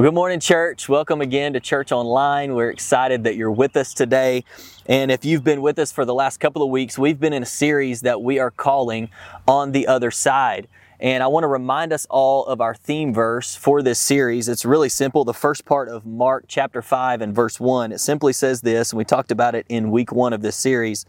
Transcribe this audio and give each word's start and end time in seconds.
Well, 0.00 0.06
good 0.06 0.14
morning, 0.14 0.40
church. 0.40 0.88
Welcome 0.88 1.20
again 1.20 1.52
to 1.52 1.60
Church 1.60 1.92
Online. 1.92 2.54
We're 2.54 2.70
excited 2.70 3.24
that 3.24 3.36
you're 3.36 3.50
with 3.50 3.76
us 3.76 3.92
today. 3.92 4.44
And 4.86 5.10
if 5.10 5.26
you've 5.26 5.44
been 5.44 5.60
with 5.60 5.78
us 5.78 5.92
for 5.92 6.06
the 6.06 6.14
last 6.14 6.38
couple 6.38 6.62
of 6.62 6.70
weeks, 6.70 6.96
we've 6.96 7.20
been 7.20 7.34
in 7.34 7.42
a 7.42 7.46
series 7.46 8.00
that 8.00 8.22
we 8.22 8.38
are 8.38 8.50
calling 8.50 9.10
On 9.46 9.72
the 9.72 9.86
Other 9.86 10.10
Side. 10.10 10.68
And 11.00 11.22
I 11.22 11.26
want 11.26 11.44
to 11.44 11.48
remind 11.48 11.92
us 11.92 12.06
all 12.08 12.46
of 12.46 12.62
our 12.62 12.74
theme 12.74 13.12
verse 13.12 13.54
for 13.54 13.82
this 13.82 13.98
series. 13.98 14.48
It's 14.48 14.64
really 14.64 14.88
simple. 14.88 15.26
The 15.26 15.34
first 15.34 15.66
part 15.66 15.90
of 15.90 16.06
Mark 16.06 16.46
chapter 16.48 16.80
5 16.80 17.20
and 17.20 17.34
verse 17.34 17.60
1, 17.60 17.92
it 17.92 17.98
simply 17.98 18.32
says 18.32 18.62
this, 18.62 18.92
and 18.92 18.96
we 18.96 19.04
talked 19.04 19.30
about 19.30 19.54
it 19.54 19.66
in 19.68 19.90
week 19.90 20.12
one 20.12 20.32
of 20.32 20.40
this 20.40 20.56
series. 20.56 21.04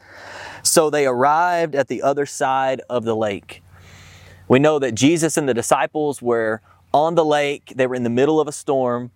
So 0.64 0.89
they 0.89 1.05
arrived 1.05 1.76
at 1.76 1.88
the 1.88 2.02
other 2.02 2.26
side 2.26 2.82
of 2.89 3.05
the 3.05 3.16
lake. 3.16 3.64
We 4.50 4.60
know 4.60 4.80
that 4.80 4.96
Jesus 4.96 5.38
and 5.38 5.48
the 5.48 5.54
disciples 5.54 6.21
were 6.21 6.62
on 6.94 7.16
the 7.16 7.26
lake. 7.26 7.73
They 7.76 7.88
were 7.88 7.96
in 7.96 8.04
the 8.04 8.10
middle 8.10 8.39
of 8.39 8.48
a 8.48 8.52
storm. 8.52 9.12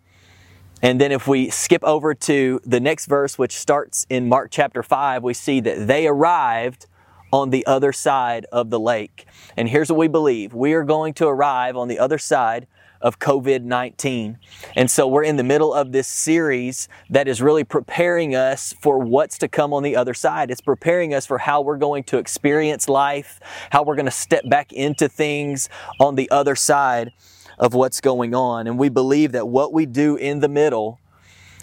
And 0.82 1.00
then 1.00 1.12
if 1.12 1.28
we 1.28 1.50
skip 1.50 1.84
over 1.84 2.14
to 2.14 2.60
the 2.66 2.80
next 2.80 3.06
verse, 3.06 3.38
which 3.38 3.58
starts 3.58 4.06
in 4.10 4.28
Mark 4.28 4.50
chapter 4.52 4.84
5, 4.84 5.24
we 5.24 5.34
see 5.34 5.60
that 5.62 5.88
they 5.88 6.08
arrived 6.08 6.88
on 7.32 7.50
the 7.50 7.66
other 7.66 7.92
side 7.92 8.46
of 8.52 8.70
the 8.70 8.80
lake. 8.80 9.26
And 9.58 9.70
here's 9.70 9.90
what 9.90 9.98
we 9.98 10.08
believe 10.08 10.54
we 10.54 10.74
are 10.74 10.84
going 10.84 11.14
to 11.16 11.28
arrive 11.28 11.76
on 11.76 11.88
the 11.88 12.00
other 12.00 12.18
side 12.18 12.68
of 13.02 13.20
COVID 13.20 13.64
19. 13.64 14.38
And 14.76 14.90
so 14.90 15.08
we're 15.08 15.24
in 15.24 15.36
the 15.36 15.44
middle 15.44 15.74
of 15.74 15.92
this 15.92 16.08
series 16.08 16.88
that 17.10 17.28
is 17.28 17.42
really 17.42 17.64
preparing 17.64 18.36
us 18.36 18.74
for 18.82 19.00
what's 19.00 19.38
to 19.40 19.48
come 19.48 19.74
on 19.74 19.84
the 19.84 19.96
other 19.96 20.14
side. 20.14 20.50
It's 20.50 20.62
preparing 20.62 21.14
us 21.14 21.26
for 21.26 21.38
how 21.38 21.62
we're 21.62 21.78
going 21.78 22.04
to 22.06 22.18
experience 22.18 22.88
life, 22.88 23.40
how 23.70 23.84
we're 23.84 23.96
going 23.96 24.06
to 24.06 24.12
step 24.12 24.48
back 24.50 24.72
into 24.72 25.08
things 25.08 25.70
on 26.00 26.16
the 26.16 26.30
other 26.32 26.56
side 26.56 27.12
of 27.58 27.74
what's 27.74 28.02
going 28.02 28.36
on. 28.36 28.68
And 28.68 28.78
we 28.78 28.90
believe 28.90 29.32
that 29.34 29.48
what 29.48 29.74
we 29.74 29.86
do 29.86 30.16
in 30.16 30.40
the 30.40 30.50
middle 30.50 31.00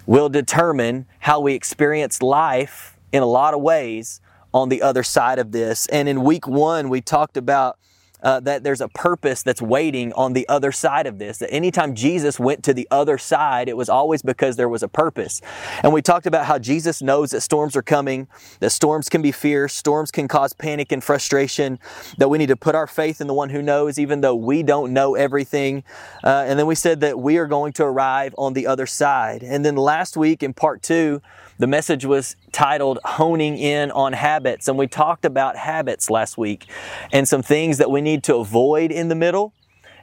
will 0.07 0.29
determine 0.29 1.07
how 1.21 1.41
we 1.41 1.55
experience 1.55 2.23
life 2.23 2.97
in 3.13 3.23
a 3.23 3.27
lot 3.27 3.55
of 3.55 3.61
ways 3.61 4.21
on 4.53 4.69
the 4.69 4.83
other 4.83 5.03
side 5.03 5.39
of 5.39 5.53
this. 5.53 5.87
And 5.87 6.09
in 6.09 6.25
week 6.25 6.47
one, 6.47 6.89
we 6.89 7.01
talked 7.01 7.37
about 7.37 7.79
uh, 8.23 8.41
that 8.41 8.63
there's 8.63 8.81
a 8.81 8.89
purpose 8.89 9.43
that's 9.43 9.63
waiting 9.63 10.13
on 10.15 10.33
the 10.33 10.49
other 10.49 10.73
side 10.73 11.07
of 11.07 11.19
this. 11.19 11.39
That 11.39 11.53
anytime 11.53 11.95
Jesus 11.95 12.39
went 12.39 12.63
to 12.65 12.75
the 12.75 12.89
other 12.91 13.19
side, 13.19 13.69
it 13.69 13.77
was 13.77 13.89
always 13.89 14.23
because 14.23 14.57
there 14.57 14.69
was 14.69 14.83
a 14.83 14.89
purpose. 14.89 15.41
And 15.83 15.93
we 15.93 16.03
talked 16.03 16.27
about 16.27 16.47
how 16.47 16.59
Jesus 16.59 17.03
knows 17.03 17.31
that 17.31 17.41
storms 17.41 17.77
are 17.77 17.83
coming, 17.83 18.29
that 18.61 18.71
storms 18.71 19.09
can 19.09 19.23
be 19.23 19.33
fierce, 19.33 19.75
storms 19.75 20.11
can 20.11 20.29
cause 20.29 20.53
panic 20.53 20.93
and 20.93 21.03
frustration, 21.03 21.79
that 22.19 22.29
we 22.29 22.39
need 22.39 22.49
to 22.49 22.57
put 22.57 22.75
our 22.75 22.87
faith 22.87 23.21
in 23.21 23.27
the 23.27 23.35
one 23.35 23.51
who 23.51 23.63
knows, 23.63 23.99
even 23.99 24.21
though 24.21 24.35
we 24.35 24.63
don't 24.63 24.93
know 24.93 25.15
everything. 25.15 25.85
Uh, 26.23 26.45
and 26.47 26.59
then 26.59 26.67
we 26.67 26.75
said 26.75 27.01
that 27.01 27.19
we 27.19 27.39
are 27.39 27.47
going 27.47 27.73
to 27.73 27.85
arrive 27.85 28.35
on 28.39 28.53
the 28.53 28.67
other 28.67 28.87
side. 28.87 29.43
And 29.43 29.65
then 29.65 29.77
last 29.77 30.17
week 30.17 30.43
in 30.43 30.55
part 30.55 30.83
two, 30.83 31.21
the 31.63 31.69
message 31.69 32.05
was 32.05 32.35
titled 32.51 32.99
Honing 33.05 33.57
In 33.57 33.93
on 33.93 34.15
Habits, 34.15 34.67
and 34.67 34.77
we 34.77 34.89
talked 34.89 35.25
about 35.25 35.55
habits 35.55 36.11
last 36.11 36.37
week 36.37 36.67
and 37.13 37.29
some 37.29 37.41
things 37.41 37.79
that 37.79 37.89
we 37.89 38.01
need 38.01 38.25
to 38.25 38.35
avoid 38.35 38.91
in 38.91 39.07
the 39.07 39.15
middle 39.15 39.55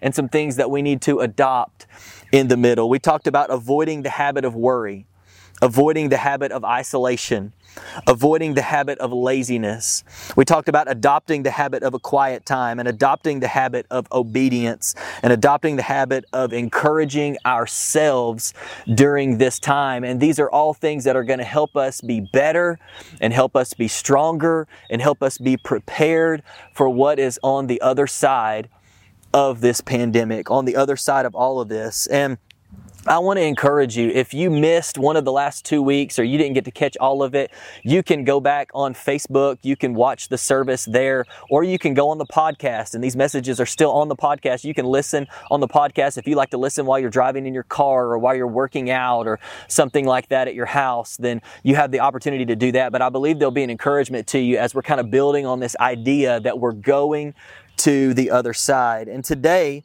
and 0.01 0.15
some 0.15 0.29
things 0.29 0.55
that 0.55 0.71
we 0.71 0.81
need 0.81 1.01
to 1.01 1.19
adopt 1.19 1.85
in 2.31 2.47
the 2.47 2.55
middle. 2.55 2.87
We 2.87 2.97
talked 2.97 3.27
about 3.27 3.49
avoiding 3.49 4.03
the 4.03 4.09
habit 4.09 4.45
of 4.45 4.55
worry 4.55 5.05
avoiding 5.61 6.09
the 6.09 6.17
habit 6.17 6.51
of 6.51 6.63
isolation, 6.63 7.53
avoiding 8.07 8.53
the 8.53 8.61
habit 8.61 8.97
of 8.99 9.11
laziness. 9.11 10.03
We 10.35 10.45
talked 10.45 10.69
about 10.69 10.89
adopting 10.89 11.43
the 11.43 11.51
habit 11.51 11.83
of 11.83 11.93
a 11.93 11.99
quiet 11.99 12.45
time 12.45 12.79
and 12.79 12.87
adopting 12.87 13.39
the 13.39 13.47
habit 13.47 13.85
of 13.89 14.07
obedience 14.11 14.95
and 15.23 15.33
adopting 15.33 15.75
the 15.75 15.83
habit 15.83 16.25
of 16.33 16.53
encouraging 16.53 17.37
ourselves 17.45 18.53
during 18.93 19.37
this 19.37 19.59
time. 19.59 20.03
And 20.03 20.19
these 20.19 20.39
are 20.39 20.49
all 20.49 20.73
things 20.73 21.03
that 21.03 21.15
are 21.15 21.23
going 21.23 21.39
to 21.39 21.45
help 21.45 21.75
us 21.75 22.01
be 22.01 22.19
better 22.19 22.79
and 23.21 23.33
help 23.33 23.55
us 23.55 23.73
be 23.73 23.87
stronger 23.87 24.67
and 24.89 25.01
help 25.01 25.23
us 25.23 25.37
be 25.37 25.57
prepared 25.57 26.43
for 26.73 26.89
what 26.89 27.19
is 27.19 27.39
on 27.43 27.67
the 27.67 27.81
other 27.81 28.07
side 28.07 28.69
of 29.33 29.61
this 29.61 29.81
pandemic, 29.81 30.49
on 30.49 30.65
the 30.65 30.75
other 30.75 30.95
side 30.95 31.25
of 31.25 31.35
all 31.35 31.59
of 31.59 31.69
this. 31.69 32.07
And 32.07 32.37
I 33.07 33.17
want 33.19 33.37
to 33.37 33.43
encourage 33.43 33.95
you 33.95 34.09
if 34.09 34.33
you 34.33 34.49
missed 34.49 34.97
one 34.97 35.15
of 35.15 35.23
the 35.23 35.31
last 35.31 35.63
two 35.63 35.81
weeks 35.81 36.19
or 36.19 36.23
you 36.25 36.37
didn't 36.37 36.53
get 36.53 36.65
to 36.65 36.71
catch 36.71 36.97
all 36.97 37.23
of 37.23 37.33
it, 37.33 37.49
you 37.81 38.03
can 38.03 38.25
go 38.25 38.41
back 38.41 38.69
on 38.73 38.93
Facebook, 38.93 39.57
you 39.61 39.77
can 39.77 39.93
watch 39.93 40.27
the 40.27 40.37
service 40.37 40.83
there, 40.83 41.25
or 41.49 41.63
you 41.63 41.79
can 41.79 41.93
go 41.93 42.09
on 42.09 42.17
the 42.17 42.25
podcast. 42.25 42.95
And 42.95 43.03
these 43.03 43.15
messages 43.15 43.61
are 43.61 43.65
still 43.65 43.91
on 43.91 44.09
the 44.09 44.17
podcast. 44.17 44.65
You 44.65 44.73
can 44.73 44.85
listen 44.85 45.27
on 45.49 45.61
the 45.61 45.67
podcast 45.67 46.17
if 46.17 46.27
you 46.27 46.35
like 46.35 46.49
to 46.49 46.57
listen 46.57 46.85
while 46.85 46.99
you're 46.99 47.09
driving 47.09 47.45
in 47.45 47.53
your 47.53 47.63
car 47.63 48.07
or 48.07 48.19
while 48.19 48.35
you're 48.35 48.47
working 48.47 48.89
out 48.89 49.27
or 49.27 49.39
something 49.69 50.05
like 50.05 50.27
that 50.27 50.49
at 50.49 50.53
your 50.53 50.65
house, 50.65 51.15
then 51.15 51.41
you 51.63 51.75
have 51.75 51.91
the 51.91 52.01
opportunity 52.01 52.45
to 52.45 52.55
do 52.55 52.73
that. 52.73 52.91
But 52.91 53.01
I 53.01 53.07
believe 53.07 53.39
there'll 53.39 53.51
be 53.51 53.63
an 53.63 53.69
encouragement 53.69 54.27
to 54.27 54.39
you 54.39 54.57
as 54.57 54.75
we're 54.75 54.81
kind 54.81 54.99
of 54.99 55.09
building 55.09 55.45
on 55.45 55.61
this 55.61 55.75
idea 55.79 56.41
that 56.41 56.59
we're 56.59 56.73
going 56.73 57.33
to 57.77 58.13
the 58.13 58.29
other 58.29 58.53
side. 58.53 59.07
And 59.07 59.23
today, 59.23 59.83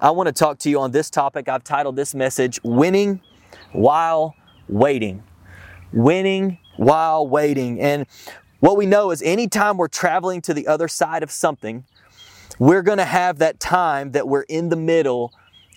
I 0.00 0.12
want 0.12 0.28
to 0.28 0.32
talk 0.32 0.58
to 0.60 0.70
you 0.70 0.78
on 0.78 0.92
this 0.92 1.10
topic. 1.10 1.48
I've 1.48 1.64
titled 1.64 1.96
this 1.96 2.14
message, 2.14 2.60
Winning 2.62 3.20
While 3.72 4.36
Waiting. 4.68 5.24
Winning 5.92 6.58
While 6.76 7.26
Waiting. 7.26 7.80
And 7.80 8.06
what 8.60 8.76
we 8.76 8.86
know 8.86 9.10
is 9.10 9.22
anytime 9.22 9.76
we're 9.76 9.88
traveling 9.88 10.40
to 10.42 10.54
the 10.54 10.68
other 10.68 10.86
side 10.86 11.24
of 11.24 11.32
something, 11.32 11.84
we're 12.60 12.82
going 12.82 12.98
to 12.98 13.04
have 13.04 13.38
that 13.38 13.58
time 13.58 14.12
that 14.12 14.28
we're 14.28 14.42
in 14.42 14.68
the 14.68 14.76
middle 14.76 15.32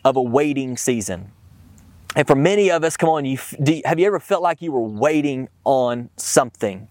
of 0.05 0.15
a 0.15 0.21
waiting 0.21 0.77
season. 0.77 1.31
And 2.15 2.27
for 2.27 2.35
many 2.35 2.69
of 2.69 2.83
us, 2.83 2.97
come 2.97 3.09
on, 3.09 3.25
you, 3.25 3.39
have 3.85 3.97
you 3.97 4.05
ever 4.05 4.19
felt 4.19 4.43
like 4.43 4.61
you 4.61 4.71
were 4.71 4.81
waiting 4.81 5.49
on 5.63 6.11
something? 6.17 6.87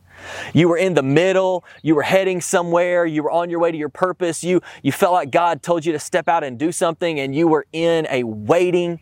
You 0.53 0.69
were 0.69 0.77
in 0.77 0.95
the 0.95 1.03
middle, 1.03 1.65
you 1.83 1.95
were 1.95 2.03
heading 2.03 2.41
somewhere, 2.41 3.07
you 3.07 3.23
were 3.23 3.31
on 3.31 3.51
your 3.51 3.61
way 3.61 3.71
to 3.71 3.79
your 3.79 3.89
purpose, 3.89 4.43
you, 4.45 4.61
you 4.83 4.93
felt 4.93 5.13
like 5.13 5.31
God 5.31 5.63
told 5.63 5.85
you 5.85 5.93
to 5.93 5.99
step 5.99 6.29
out 6.29 6.45
and 6.45 6.59
do 6.59 6.73
something, 6.73 7.21
and 7.21 7.35
you 7.35 7.49
were 7.49 7.67
in 7.73 8.07
a 8.11 8.25
waiting 8.25 9.01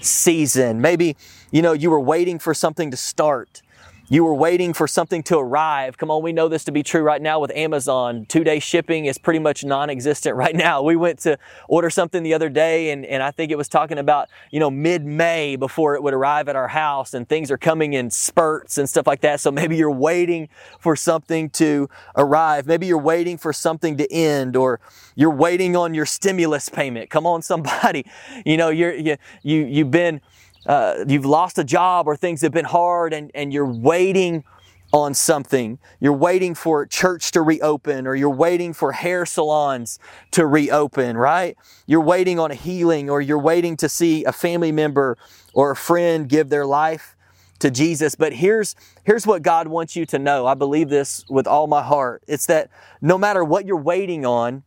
season. 0.00 0.80
Maybe, 0.80 1.16
you 1.50 1.62
know, 1.62 1.72
you 1.72 1.90
were 1.90 2.00
waiting 2.00 2.38
for 2.38 2.54
something 2.54 2.90
to 2.90 2.96
start. 2.96 3.62
You 4.10 4.24
were 4.24 4.34
waiting 4.34 4.72
for 4.72 4.88
something 4.88 5.22
to 5.24 5.36
arrive. 5.36 5.98
Come 5.98 6.10
on, 6.10 6.22
we 6.22 6.32
know 6.32 6.48
this 6.48 6.64
to 6.64 6.72
be 6.72 6.82
true 6.82 7.02
right 7.02 7.20
now 7.20 7.40
with 7.40 7.50
Amazon. 7.54 8.24
Two 8.26 8.42
day 8.42 8.58
shipping 8.58 9.04
is 9.04 9.18
pretty 9.18 9.38
much 9.38 9.64
non 9.64 9.90
existent 9.90 10.34
right 10.34 10.56
now. 10.56 10.82
We 10.82 10.96
went 10.96 11.18
to 11.20 11.38
order 11.68 11.90
something 11.90 12.22
the 12.22 12.32
other 12.32 12.48
day, 12.48 12.90
and, 12.90 13.04
and 13.04 13.22
I 13.22 13.30
think 13.30 13.52
it 13.52 13.58
was 13.58 13.68
talking 13.68 13.98
about, 13.98 14.30
you 14.50 14.60
know, 14.60 14.70
mid 14.70 15.04
May 15.04 15.56
before 15.56 15.94
it 15.94 16.02
would 16.02 16.14
arrive 16.14 16.48
at 16.48 16.56
our 16.56 16.68
house, 16.68 17.12
and 17.12 17.28
things 17.28 17.50
are 17.50 17.58
coming 17.58 17.92
in 17.92 18.10
spurts 18.10 18.78
and 18.78 18.88
stuff 18.88 19.06
like 19.06 19.20
that. 19.20 19.40
So 19.40 19.50
maybe 19.50 19.76
you're 19.76 19.90
waiting 19.90 20.48
for 20.78 20.96
something 20.96 21.50
to 21.50 21.90
arrive. 22.16 22.66
Maybe 22.66 22.86
you're 22.86 22.96
waiting 22.96 23.36
for 23.36 23.52
something 23.52 23.98
to 23.98 24.10
end, 24.10 24.56
or 24.56 24.80
you're 25.16 25.34
waiting 25.34 25.76
on 25.76 25.92
your 25.92 26.06
stimulus 26.06 26.70
payment. 26.70 27.10
Come 27.10 27.26
on, 27.26 27.42
somebody. 27.42 28.06
You 28.44 28.56
know, 28.56 28.68
you're, 28.68 28.94
you, 28.94 29.16
you, 29.42 29.66
you've 29.66 29.90
been 29.90 30.20
uh, 30.68 31.04
you've 31.08 31.24
lost 31.24 31.58
a 31.58 31.64
job 31.64 32.06
or 32.06 32.16
things 32.16 32.42
have 32.42 32.52
been 32.52 32.66
hard 32.66 33.12
and, 33.14 33.30
and 33.34 33.52
you're 33.52 33.72
waiting 33.72 34.44
on 34.92 35.14
something. 35.14 35.78
You're 36.00 36.12
waiting 36.12 36.54
for 36.54 36.86
church 36.86 37.32
to 37.32 37.42
reopen 37.42 38.06
or 38.06 38.14
you're 38.14 38.30
waiting 38.30 38.72
for 38.72 38.92
hair 38.92 39.26
salons 39.26 39.98
to 40.32 40.46
reopen, 40.46 41.16
right? 41.16 41.56
You're 41.86 42.02
waiting 42.02 42.38
on 42.38 42.50
a 42.50 42.54
healing 42.54 43.10
or 43.10 43.20
you're 43.20 43.38
waiting 43.38 43.76
to 43.78 43.88
see 43.88 44.24
a 44.24 44.32
family 44.32 44.72
member 44.72 45.18
or 45.52 45.70
a 45.70 45.76
friend 45.76 46.28
give 46.28 46.48
their 46.48 46.66
life 46.66 47.16
to 47.58 47.70
Jesus. 47.70 48.14
But 48.14 48.34
here's, 48.34 48.76
here's 49.04 49.26
what 49.26 49.42
God 49.42 49.68
wants 49.68 49.96
you 49.96 50.06
to 50.06 50.18
know. 50.18 50.46
I 50.46 50.54
believe 50.54 50.88
this 50.88 51.24
with 51.28 51.46
all 51.46 51.66
my 51.66 51.82
heart. 51.82 52.22
It's 52.28 52.46
that 52.46 52.70
no 53.00 53.18
matter 53.18 53.44
what 53.44 53.66
you're 53.66 53.76
waiting 53.76 54.24
on, 54.24 54.62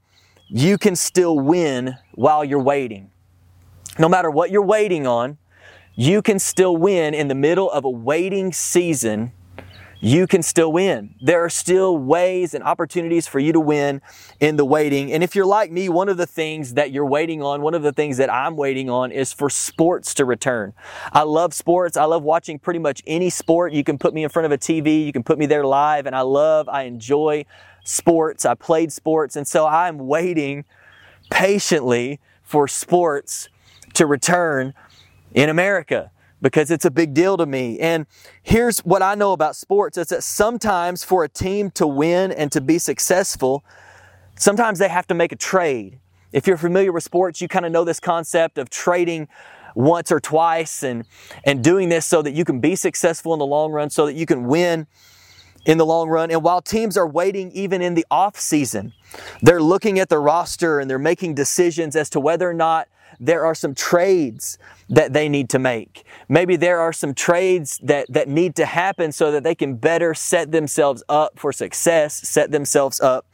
you 0.50 0.78
can 0.78 0.96
still 0.96 1.40
win 1.40 1.96
while 2.14 2.44
you're 2.44 2.62
waiting. 2.62 3.10
No 3.98 4.10
matter 4.10 4.30
what 4.30 4.52
you're 4.52 4.62
waiting 4.66 5.08
on, 5.08 5.38
you 6.02 6.24
can 6.24 6.40
still 6.40 6.76
win 6.76 7.14
in 7.14 7.28
the 7.28 7.36
middle 7.36 7.70
of 7.70 7.86
a 7.86 7.90
waiting 7.90 8.52
season. 8.52 9.32
You 10.00 10.26
can 10.26 10.42
still 10.42 10.72
win. 10.72 11.14
There 11.22 11.46
are 11.46 11.50
still 11.50 11.96
ways 11.96 12.56
and 12.56 12.64
opportunities 12.64 13.28
for 13.28 13.38
you 13.38 13.54
to 13.54 13.60
win 13.60 14.02
in 14.40 14.56
the 14.56 14.66
waiting. 14.66 15.14
And 15.14 15.24
if 15.24 15.36
you're 15.36 15.46
like 15.46 15.72
me, 15.72 15.90
one 15.90 16.10
of 16.10 16.18
the 16.18 16.26
things 16.26 16.74
that 16.74 16.92
you're 16.92 17.06
waiting 17.06 17.44
on, 17.44 17.62
one 17.62 17.76
of 17.76 17.84
the 17.84 17.92
things 17.92 18.18
that 18.18 18.34
I'm 18.34 18.58
waiting 18.58 18.90
on 18.90 19.12
is 19.12 19.32
for 19.32 19.48
sports 19.48 20.16
to 20.16 20.26
return. 20.26 20.74
I 21.14 21.22
love 21.22 21.54
sports. 21.54 21.96
I 21.96 22.06
love 22.06 22.24
watching 22.24 22.58
pretty 22.58 22.80
much 22.80 23.04
any 23.06 23.30
sport. 23.30 23.72
You 23.72 23.84
can 23.84 24.00
put 24.00 24.12
me 24.12 24.24
in 24.24 24.30
front 24.32 24.48
of 24.48 24.52
a 24.52 24.58
TV, 24.58 25.06
you 25.06 25.14
can 25.14 25.22
put 25.22 25.38
me 25.38 25.46
there 25.46 25.68
live, 25.68 26.08
and 26.08 26.16
I 26.16 26.22
love, 26.22 26.68
I 26.68 26.86
enjoy 26.86 27.46
sports. 27.84 28.44
I 28.44 28.56
played 28.56 28.92
sports. 28.92 29.36
And 29.36 29.48
so 29.48 29.68
I'm 29.68 30.00
waiting 30.00 30.66
patiently 31.30 32.20
for 32.42 32.68
sports 32.68 33.50
to 33.94 34.08
return 34.08 34.74
in 35.34 35.50
America 35.50 36.12
because 36.42 36.72
it's 36.72 36.86
a 36.86 36.92
big 36.92 37.14
deal 37.14 37.38
to 37.38 37.46
me. 37.46 37.80
And 37.80 38.08
here's 38.42 38.80
what 38.80 39.02
I 39.02 39.16
know 39.16 39.32
about 39.32 39.56
sports 39.56 39.98
it's 39.98 40.10
that 40.10 40.24
sometimes 40.24 41.04
for 41.04 41.24
a 41.24 41.30
team 41.30 41.72
to 41.72 41.86
win 41.86 42.32
and 42.32 42.52
to 42.52 42.62
be 42.62 42.80
successful, 42.80 43.64
sometimes 44.36 44.80
they 44.80 44.90
have 44.90 45.08
to 45.08 45.14
make 45.14 45.32
a 45.32 45.36
trade. 45.36 46.00
If 46.32 46.48
you're 46.48 46.58
familiar 46.58 46.92
with 46.92 47.04
sports, 47.04 47.42
you 47.42 47.48
kind 47.48 47.66
of 47.66 47.72
know 47.72 47.84
this 47.84 48.00
concept 48.00 48.58
of 48.58 48.70
trading 48.70 49.28
once 49.76 50.12
or 50.12 50.20
twice 50.20 50.84
and, 50.84 51.06
and 51.46 51.64
doing 51.64 51.90
this 51.90 52.06
so 52.06 52.22
that 52.22 52.32
you 52.32 52.44
can 52.44 52.60
be 52.60 52.76
successful 52.76 53.34
in 53.34 53.40
the 53.40 53.46
long 53.46 53.72
run, 53.72 53.90
so 53.90 54.06
that 54.06 54.14
you 54.14 54.26
can 54.26 54.48
win 54.48 54.88
in 55.66 55.78
the 55.78 55.86
long 55.86 56.10
run. 56.10 56.32
And 56.32 56.44
while 56.44 56.62
teams 56.62 56.98
are 56.98 57.08
waiting 57.08 57.52
even 57.52 57.82
in 57.82 57.94
the 57.94 58.06
off 58.10 58.40
season, 58.40 58.94
they're 59.42 59.62
looking 59.62 60.00
at 60.00 60.10
the 60.10 60.20
roster 60.20 60.80
and 60.80 60.90
they're 60.90 61.00
making 61.00 61.36
decisions 61.36 61.96
as 61.96 62.10
to 62.12 62.20
whether 62.20 62.50
or 62.50 62.54
not 62.54 62.88
there 63.20 63.46
are 63.46 63.54
some 63.54 63.76
trades 63.76 64.58
that 64.90 65.14
they 65.14 65.30
need 65.30 65.50
to 65.50 65.60
make. 65.60 66.06
Maybe 66.28 66.56
there 66.56 66.80
are 66.80 66.94
some 66.94 67.14
trades 67.14 67.80
that, 67.84 68.12
that 68.12 68.28
need 68.28 68.56
to 68.56 68.66
happen 68.66 69.12
so 69.12 69.32
that 69.32 69.44
they 69.44 69.54
can 69.54 69.76
better 69.76 70.14
set 70.14 70.52
themselves 70.52 71.04
up 71.10 71.38
for 71.38 71.52
success, 71.52 72.28
set 72.28 72.52
themselves 72.52 73.00
up 73.00 73.28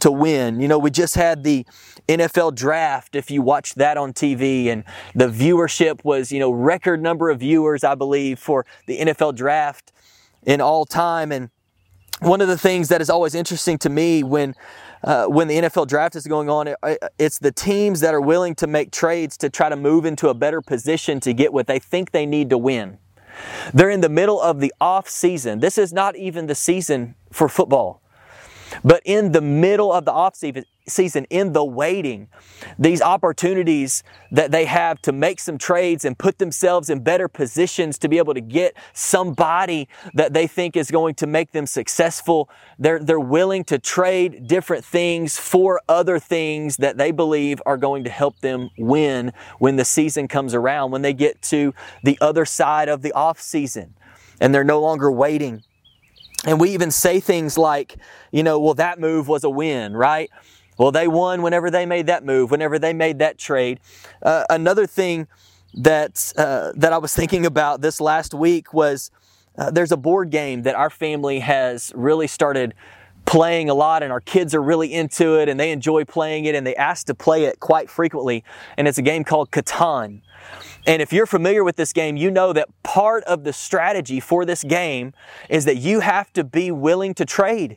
to 0.00 0.10
win. 0.10 0.60
You 0.60 0.68
know, 0.68 0.78
we 0.78 0.90
just 0.90 1.14
had 1.14 1.44
the 1.44 1.64
NFL 2.08 2.56
draft, 2.56 3.14
if 3.14 3.30
you 3.30 3.40
watched 3.40 3.76
that 3.76 3.96
on 3.96 4.12
TV, 4.12 4.66
and 4.66 4.84
the 5.14 5.28
viewership 5.28 6.04
was, 6.04 6.32
you 6.32 6.40
know, 6.40 6.50
record 6.50 7.00
number 7.00 7.30
of 7.30 7.40
viewers, 7.40 7.84
I 7.84 7.94
believe, 7.94 8.38
for 8.38 8.66
the 8.86 8.98
NFL 8.98 9.36
draft 9.36 9.92
in 10.44 10.60
all 10.60 10.84
time. 10.84 11.30
And 11.30 11.50
one 12.22 12.40
of 12.40 12.48
the 12.48 12.58
things 12.58 12.88
that 12.88 13.00
is 13.00 13.10
always 13.10 13.34
interesting 13.34 13.78
to 13.78 13.90
me 13.90 14.22
when 14.22 14.54
uh, 15.04 15.26
when 15.26 15.48
the 15.48 15.56
NFL 15.56 15.88
draft 15.88 16.14
is 16.14 16.26
going 16.28 16.48
on, 16.48 16.68
it, 16.68 16.76
it's 17.18 17.38
the 17.38 17.50
teams 17.50 18.00
that 18.00 18.14
are 18.14 18.20
willing 18.20 18.54
to 18.54 18.68
make 18.68 18.92
trades 18.92 19.36
to 19.38 19.50
try 19.50 19.68
to 19.68 19.74
move 19.74 20.04
into 20.04 20.28
a 20.28 20.34
better 20.34 20.62
position 20.62 21.18
to 21.20 21.32
get 21.32 21.52
what 21.52 21.66
they 21.66 21.80
think 21.80 22.12
they 22.12 22.24
need 22.24 22.48
to 22.50 22.58
win. 22.58 22.98
They're 23.74 23.90
in 23.90 24.00
the 24.00 24.08
middle 24.08 24.40
of 24.40 24.60
the 24.60 24.72
off 24.80 25.08
season. 25.08 25.58
This 25.58 25.76
is 25.76 25.92
not 25.92 26.14
even 26.14 26.46
the 26.46 26.54
season 26.54 27.16
for 27.32 27.48
football. 27.48 28.00
But 28.84 29.02
in 29.04 29.32
the 29.32 29.40
middle 29.40 29.92
of 29.92 30.04
the 30.04 30.12
off 30.12 30.36
season, 30.36 30.64
in 31.30 31.52
the 31.52 31.64
waiting, 31.64 32.28
these 32.78 33.00
opportunities 33.00 34.02
that 34.30 34.50
they 34.50 34.64
have 34.64 35.00
to 35.02 35.12
make 35.12 35.38
some 35.38 35.56
trades 35.58 36.04
and 36.04 36.18
put 36.18 36.38
themselves 36.38 36.90
in 36.90 37.00
better 37.00 37.28
positions 37.28 37.98
to 37.98 38.08
be 38.08 38.18
able 38.18 38.34
to 38.34 38.40
get 38.40 38.76
somebody 38.92 39.88
that 40.14 40.32
they 40.32 40.46
think 40.46 40.76
is 40.76 40.90
going 40.90 41.14
to 41.14 41.26
make 41.26 41.52
them 41.52 41.66
successful, 41.66 42.48
they're, 42.78 42.98
they're 42.98 43.20
willing 43.20 43.64
to 43.64 43.78
trade 43.78 44.46
different 44.46 44.84
things 44.84 45.38
for 45.38 45.80
other 45.88 46.18
things 46.18 46.76
that 46.78 46.96
they 46.96 47.12
believe 47.12 47.62
are 47.64 47.76
going 47.76 48.04
to 48.04 48.10
help 48.10 48.38
them 48.40 48.68
win 48.76 49.32
when 49.58 49.76
the 49.76 49.84
season 49.84 50.26
comes 50.26 50.52
around, 50.54 50.90
when 50.90 51.02
they 51.02 51.12
get 51.14 51.40
to 51.42 51.72
the 52.02 52.18
other 52.20 52.44
side 52.44 52.88
of 52.88 53.02
the 53.02 53.12
off 53.12 53.40
season 53.40 53.94
and 54.40 54.54
they're 54.54 54.64
no 54.64 54.80
longer 54.80 55.10
waiting 55.10 55.62
and 56.44 56.58
we 56.58 56.70
even 56.70 56.90
say 56.90 57.20
things 57.20 57.56
like, 57.56 57.96
you 58.32 58.42
know, 58.42 58.58
well, 58.58 58.74
that 58.74 58.98
move 58.98 59.28
was 59.28 59.44
a 59.44 59.50
win, 59.50 59.96
right? 59.96 60.28
Well, 60.82 60.90
they 60.90 61.06
won 61.06 61.42
whenever 61.42 61.70
they 61.70 61.86
made 61.86 62.08
that 62.08 62.24
move, 62.24 62.50
whenever 62.50 62.76
they 62.76 62.92
made 62.92 63.20
that 63.20 63.38
trade. 63.38 63.78
Uh, 64.20 64.44
another 64.50 64.84
thing 64.84 65.28
that 65.74 66.32
uh, 66.36 66.72
that 66.74 66.92
I 66.92 66.98
was 66.98 67.14
thinking 67.14 67.46
about 67.46 67.82
this 67.82 68.00
last 68.00 68.34
week 68.34 68.74
was 68.74 69.12
uh, 69.56 69.70
there's 69.70 69.92
a 69.92 69.96
board 69.96 70.30
game 70.30 70.62
that 70.62 70.74
our 70.74 70.90
family 70.90 71.38
has 71.38 71.92
really 71.94 72.26
started 72.26 72.74
playing 73.26 73.70
a 73.70 73.74
lot, 73.74 74.02
and 74.02 74.10
our 74.10 74.20
kids 74.20 74.56
are 74.56 74.60
really 74.60 74.92
into 74.92 75.38
it, 75.38 75.48
and 75.48 75.60
they 75.60 75.70
enjoy 75.70 76.04
playing 76.04 76.46
it, 76.46 76.56
and 76.56 76.66
they 76.66 76.74
ask 76.74 77.06
to 77.06 77.14
play 77.14 77.44
it 77.44 77.60
quite 77.60 77.88
frequently. 77.88 78.42
And 78.76 78.88
it's 78.88 78.98
a 78.98 79.02
game 79.02 79.22
called 79.22 79.52
Catan. 79.52 80.22
And 80.84 81.00
if 81.00 81.12
you're 81.12 81.26
familiar 81.26 81.62
with 81.62 81.76
this 81.76 81.92
game, 81.92 82.16
you 82.16 82.28
know 82.28 82.52
that 82.54 82.68
part 82.82 83.22
of 83.22 83.44
the 83.44 83.52
strategy 83.52 84.18
for 84.18 84.44
this 84.44 84.64
game 84.64 85.12
is 85.48 85.64
that 85.64 85.76
you 85.76 86.00
have 86.00 86.32
to 86.32 86.42
be 86.42 86.72
willing 86.72 87.14
to 87.14 87.24
trade 87.24 87.76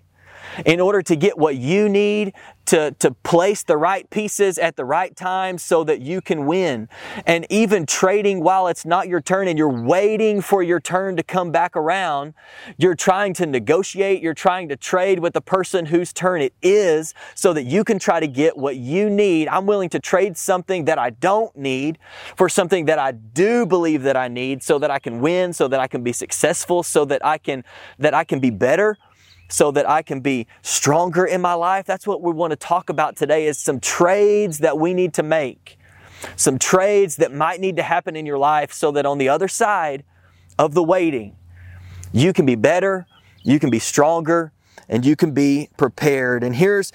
in 0.66 0.80
order 0.80 1.02
to 1.02 1.16
get 1.16 1.38
what 1.38 1.56
you 1.56 1.90
need 1.90 2.34
to, 2.66 2.92
to 3.00 3.12
place 3.12 3.64
the 3.64 3.78
right 3.78 4.10
pieces 4.10 4.58
at 4.58 4.76
the 4.76 4.86
right 4.86 5.16
time 5.16 5.58
so 5.58 5.84
that 5.84 6.02
you 6.02 6.22
can 6.22 6.46
win. 6.46 6.90
And 7.26 7.46
even 7.50 7.86
trading 7.86 8.42
while 8.42 8.68
it's 8.68 8.86
not 8.86 9.08
your 9.08 9.22
turn 9.22 9.48
and 9.48 9.58
you're 9.58 9.70
waiting 9.70 10.42
for 10.42 10.64
your 10.64 10.80
turn 10.80 11.16
to 11.18 11.24
come 11.24 11.52
back 11.52 11.76
around, 11.76 12.34
you're 12.78 12.96
trying 12.96 13.34
to 13.36 13.46
negotiate, 13.46 14.22
you're 14.22 14.34
trying 14.34 14.70
to 14.70 14.76
trade 14.76 15.20
with 15.20 15.34
the 15.34 15.42
person 15.42 15.88
whose 15.88 16.12
turn 16.12 16.42
it 16.42 16.54
is 16.62 17.14
so 17.36 17.54
that 17.54 17.64
you 17.64 17.84
can 17.84 18.00
try 18.00 18.20
to 18.20 18.28
get 18.28 18.58
what 18.58 18.78
you 18.78 19.10
need. 19.10 19.48
I'm 19.48 19.66
willing 19.66 19.90
to 19.90 20.00
trade 20.00 20.38
something 20.38 20.86
that 20.86 20.98
I 20.98 21.12
don't 21.12 21.56
need 21.56 21.98
for 22.36 22.50
something 22.50 22.86
that 22.86 23.00
I 23.00 23.12
do 23.12 23.66
believe 23.66 24.04
that 24.04 24.18
I 24.18 24.28
need 24.28 24.64
so 24.64 24.80
that 24.80 24.90
I 24.90 25.00
can 25.00 25.20
win, 25.22 25.54
so 25.54 25.68
that 25.68 25.80
I 25.80 25.88
can 25.88 26.04
be 26.04 26.14
successful, 26.14 26.84
so 26.84 27.06
that 27.06 27.24
I 27.24 27.38
can, 27.38 27.64
that 28.00 28.14
I 28.14 28.24
can 28.24 28.40
be 28.40 28.50
better 28.50 28.98
so 29.48 29.72
that 29.72 29.88
I 29.88 30.02
can 30.02 30.22
be 30.22 30.48
stronger 30.62 31.26
in 31.26 31.42
my 31.42 31.54
life. 31.54 31.86
That's 31.86 32.08
what 32.08 32.22
we 32.22 32.32
want 32.32 32.52
to 32.52 32.58
talk 32.58 32.90
about 32.90 33.16
today 33.16 33.48
is 33.48 33.58
some 33.58 33.80
trades 33.80 34.60
that 34.60 34.78
we 34.78 34.94
need 34.94 35.14
to 35.16 35.24
make. 35.24 35.78
Some 36.36 36.58
trades 36.58 37.18
that 37.18 37.34
might 37.34 37.60
need 37.60 37.76
to 37.76 37.84
happen 37.84 38.16
in 38.16 38.26
your 38.26 38.38
life 38.38 38.74
so 38.74 38.92
that 38.92 39.06
on 39.06 39.18
the 39.18 39.30
other 39.30 39.48
side 39.48 40.04
of 40.58 40.74
the 40.74 40.84
waiting, 40.84 41.36
you 42.12 42.34
can 42.34 42.46
be 42.46 42.56
better, 42.56 43.06
you 43.44 43.60
can 43.60 43.70
be 43.70 43.80
stronger, 43.80 44.52
and 44.90 45.06
you 45.06 45.16
can 45.16 45.34
be 45.34 45.70
prepared. 45.78 46.44
And 46.44 46.56
here's 46.56 46.92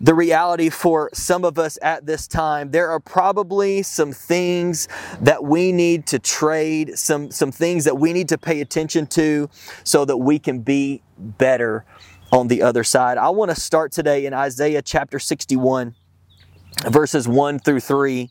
the 0.00 0.14
reality 0.14 0.70
for 0.70 1.10
some 1.12 1.44
of 1.44 1.58
us 1.58 1.78
at 1.82 2.06
this 2.06 2.26
time. 2.26 2.70
There 2.70 2.90
are 2.90 3.00
probably 3.00 3.82
some 3.82 4.12
things 4.12 4.88
that 5.20 5.44
we 5.44 5.72
need 5.72 6.06
to 6.08 6.18
trade, 6.18 6.98
some, 6.98 7.30
some 7.30 7.52
things 7.52 7.84
that 7.84 7.98
we 7.98 8.12
need 8.12 8.28
to 8.30 8.38
pay 8.38 8.62
attention 8.62 9.06
to 9.08 9.50
so 9.84 10.04
that 10.06 10.16
we 10.16 10.38
can 10.38 10.60
be 10.60 11.02
better 11.18 11.84
on 12.32 12.48
the 12.48 12.62
other 12.62 12.82
side. 12.82 13.18
I 13.18 13.28
want 13.30 13.50
to 13.50 13.60
start 13.60 13.92
today 13.92 14.24
in 14.24 14.32
Isaiah 14.32 14.80
chapter 14.80 15.18
61, 15.18 15.94
verses 16.88 17.28
1 17.28 17.58
through 17.58 17.80
3. 17.80 18.30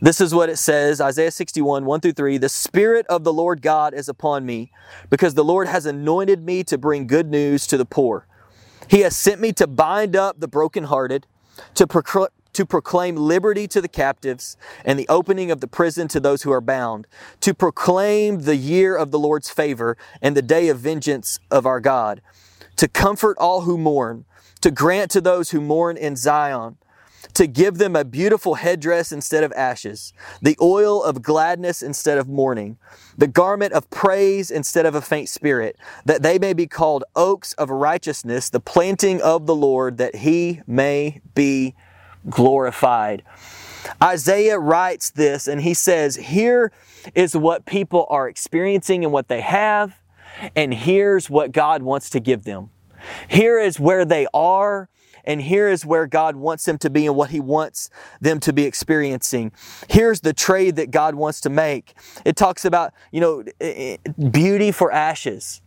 This 0.00 0.20
is 0.20 0.34
what 0.34 0.48
it 0.50 0.58
says 0.58 1.00
Isaiah 1.00 1.30
61, 1.30 1.86
1 1.86 2.00
through 2.00 2.12
3. 2.12 2.38
The 2.38 2.48
Spirit 2.48 3.06
of 3.06 3.24
the 3.24 3.32
Lord 3.32 3.62
God 3.62 3.94
is 3.94 4.08
upon 4.08 4.44
me, 4.44 4.70
because 5.08 5.34
the 5.34 5.44
Lord 5.44 5.66
has 5.66 5.86
anointed 5.86 6.44
me 6.44 6.62
to 6.64 6.78
bring 6.78 7.06
good 7.06 7.30
news 7.30 7.66
to 7.68 7.76
the 7.76 7.86
poor. 7.86 8.26
He 8.88 9.00
has 9.00 9.16
sent 9.16 9.40
me 9.40 9.52
to 9.54 9.66
bind 9.66 10.16
up 10.16 10.40
the 10.40 10.48
brokenhearted, 10.48 11.26
to, 11.74 11.86
procl- 11.86 12.28
to 12.52 12.66
proclaim 12.66 13.16
liberty 13.16 13.66
to 13.68 13.80
the 13.80 13.88
captives, 13.88 14.56
and 14.84 14.98
the 14.98 15.08
opening 15.08 15.50
of 15.50 15.60
the 15.60 15.66
prison 15.66 16.08
to 16.08 16.20
those 16.20 16.42
who 16.42 16.52
are 16.52 16.60
bound, 16.60 17.06
to 17.40 17.54
proclaim 17.54 18.42
the 18.42 18.56
year 18.56 18.96
of 18.96 19.10
the 19.10 19.18
Lord's 19.18 19.50
favor 19.50 19.96
and 20.20 20.36
the 20.36 20.42
day 20.42 20.68
of 20.68 20.78
vengeance 20.78 21.38
of 21.50 21.66
our 21.66 21.80
God, 21.80 22.20
to 22.76 22.88
comfort 22.88 23.36
all 23.38 23.62
who 23.62 23.78
mourn, 23.78 24.24
to 24.60 24.70
grant 24.70 25.10
to 25.12 25.20
those 25.20 25.50
who 25.50 25.60
mourn 25.60 25.96
in 25.96 26.16
Zion 26.16 26.76
to 27.32 27.46
give 27.46 27.78
them 27.78 27.96
a 27.96 28.04
beautiful 28.04 28.54
headdress 28.54 29.10
instead 29.10 29.42
of 29.42 29.52
ashes, 29.52 30.12
the 30.42 30.56
oil 30.60 31.02
of 31.02 31.22
gladness 31.22 31.82
instead 31.82 32.18
of 32.18 32.28
mourning, 32.28 32.76
the 33.16 33.26
garment 33.26 33.72
of 33.72 33.88
praise 33.90 34.50
instead 34.50 34.86
of 34.86 34.94
a 34.94 35.00
faint 35.00 35.28
spirit, 35.28 35.76
that 36.04 36.22
they 36.22 36.38
may 36.38 36.52
be 36.52 36.66
called 36.66 37.04
oaks 37.16 37.52
of 37.54 37.70
righteousness, 37.70 38.50
the 38.50 38.60
planting 38.60 39.20
of 39.22 39.46
the 39.46 39.54
Lord, 39.54 39.98
that 39.98 40.16
he 40.16 40.60
may 40.66 41.20
be 41.34 41.74
glorified. 42.28 43.22
Isaiah 44.02 44.58
writes 44.58 45.10
this 45.10 45.46
and 45.46 45.60
he 45.60 45.74
says, 45.74 46.16
Here 46.16 46.72
is 47.14 47.36
what 47.36 47.66
people 47.66 48.06
are 48.08 48.28
experiencing 48.28 49.04
and 49.04 49.12
what 49.12 49.28
they 49.28 49.40
have, 49.40 50.00
and 50.56 50.72
here's 50.72 51.28
what 51.28 51.52
God 51.52 51.82
wants 51.82 52.10
to 52.10 52.20
give 52.20 52.44
them. 52.44 52.70
Here 53.28 53.58
is 53.58 53.78
where 53.78 54.04
they 54.04 54.26
are, 54.32 54.88
and 55.24 55.40
here 55.42 55.68
is 55.68 55.84
where 55.84 56.06
God 56.06 56.36
wants 56.36 56.64
them 56.64 56.78
to 56.78 56.90
be 56.90 57.06
and 57.06 57.16
what 57.16 57.30
He 57.30 57.40
wants 57.40 57.90
them 58.20 58.40
to 58.40 58.52
be 58.52 58.64
experiencing. 58.64 59.52
Here's 59.88 60.20
the 60.20 60.32
trade 60.32 60.76
that 60.76 60.90
God 60.90 61.14
wants 61.14 61.40
to 61.42 61.50
make. 61.50 61.94
It 62.24 62.36
talks 62.36 62.64
about, 62.64 62.92
you 63.10 63.20
know, 63.20 63.44
beauty 64.30 64.72
for 64.72 64.92
ashes. 64.92 65.60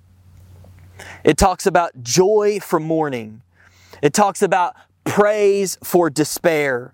It 1.23 1.37
talks 1.37 1.65
about 1.65 2.01
joy 2.01 2.59
for 2.61 2.79
mourning. 2.79 3.41
It 4.01 4.13
talks 4.13 4.41
about 4.41 4.75
praise 5.03 5.77
for 5.83 6.09
despair. 6.09 6.93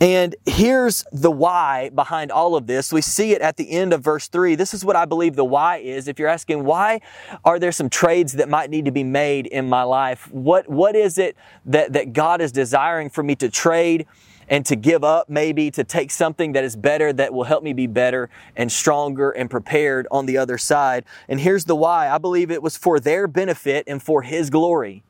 And 0.00 0.36
here's 0.44 1.04
the 1.10 1.30
why 1.30 1.88
behind 1.94 2.30
all 2.30 2.54
of 2.54 2.66
this. 2.66 2.92
We 2.92 3.00
see 3.00 3.32
it 3.32 3.40
at 3.40 3.56
the 3.56 3.70
end 3.70 3.94
of 3.94 4.02
verse 4.02 4.28
3. 4.28 4.54
This 4.54 4.74
is 4.74 4.84
what 4.84 4.94
I 4.94 5.06
believe 5.06 5.36
the 5.36 5.44
why 5.44 5.78
is. 5.78 6.06
If 6.06 6.18
you're 6.18 6.28
asking, 6.28 6.64
why 6.64 7.00
are 7.44 7.58
there 7.58 7.72
some 7.72 7.88
trades 7.88 8.34
that 8.34 8.48
might 8.48 8.68
need 8.68 8.84
to 8.84 8.90
be 8.90 9.04
made 9.04 9.46
in 9.46 9.68
my 9.68 9.84
life? 9.84 10.30
What, 10.30 10.68
what 10.68 10.94
is 10.94 11.16
it 11.16 11.36
that, 11.64 11.94
that 11.94 12.12
God 12.12 12.42
is 12.42 12.52
desiring 12.52 13.08
for 13.08 13.22
me 13.22 13.36
to 13.36 13.48
trade 13.48 14.06
and 14.48 14.66
to 14.66 14.76
give 14.76 15.02
up, 15.02 15.30
maybe 15.30 15.70
to 15.70 15.82
take 15.82 16.10
something 16.10 16.52
that 16.52 16.62
is 16.62 16.76
better, 16.76 17.10
that 17.14 17.32
will 17.32 17.44
help 17.44 17.64
me 17.64 17.72
be 17.72 17.86
better 17.86 18.28
and 18.54 18.70
stronger 18.70 19.30
and 19.30 19.50
prepared 19.50 20.06
on 20.10 20.26
the 20.26 20.36
other 20.36 20.58
side? 20.58 21.06
And 21.26 21.40
here's 21.40 21.64
the 21.64 21.74
why. 21.74 22.10
I 22.10 22.18
believe 22.18 22.50
it 22.50 22.62
was 22.62 22.76
for 22.76 23.00
their 23.00 23.26
benefit 23.26 23.84
and 23.86 24.02
for 24.02 24.20
His 24.20 24.50
glory. 24.50 25.04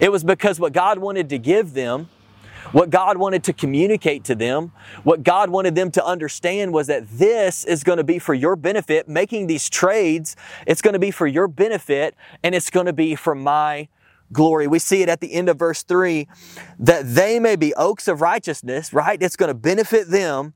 It 0.00 0.12
was 0.12 0.22
because 0.22 0.60
what 0.60 0.74
God 0.74 0.98
wanted 0.98 1.30
to 1.30 1.38
give 1.38 1.72
them 1.72 2.10
what 2.72 2.90
God 2.90 3.16
wanted 3.16 3.44
to 3.44 3.52
communicate 3.52 4.24
to 4.24 4.34
them, 4.34 4.72
what 5.02 5.22
God 5.22 5.50
wanted 5.50 5.74
them 5.74 5.90
to 5.92 6.04
understand 6.04 6.72
was 6.72 6.86
that 6.88 7.08
this 7.08 7.64
is 7.64 7.84
going 7.84 7.98
to 7.98 8.04
be 8.04 8.18
for 8.18 8.34
your 8.34 8.56
benefit. 8.56 9.08
Making 9.08 9.46
these 9.46 9.68
trades, 9.68 10.36
it's 10.66 10.82
going 10.82 10.92
to 10.92 10.98
be 10.98 11.10
for 11.10 11.26
your 11.26 11.48
benefit 11.48 12.14
and 12.42 12.54
it's 12.54 12.70
going 12.70 12.86
to 12.86 12.92
be 12.92 13.14
for 13.14 13.34
my 13.34 13.88
glory. 14.32 14.66
We 14.66 14.78
see 14.78 15.02
it 15.02 15.08
at 15.08 15.20
the 15.20 15.32
end 15.32 15.48
of 15.48 15.58
verse 15.58 15.82
3 15.82 16.28
that 16.78 17.14
they 17.14 17.38
may 17.40 17.56
be 17.56 17.74
oaks 17.74 18.08
of 18.08 18.20
righteousness, 18.20 18.92
right? 18.92 19.20
It's 19.22 19.36
going 19.36 19.48
to 19.48 19.54
benefit 19.54 20.08
them 20.08 20.54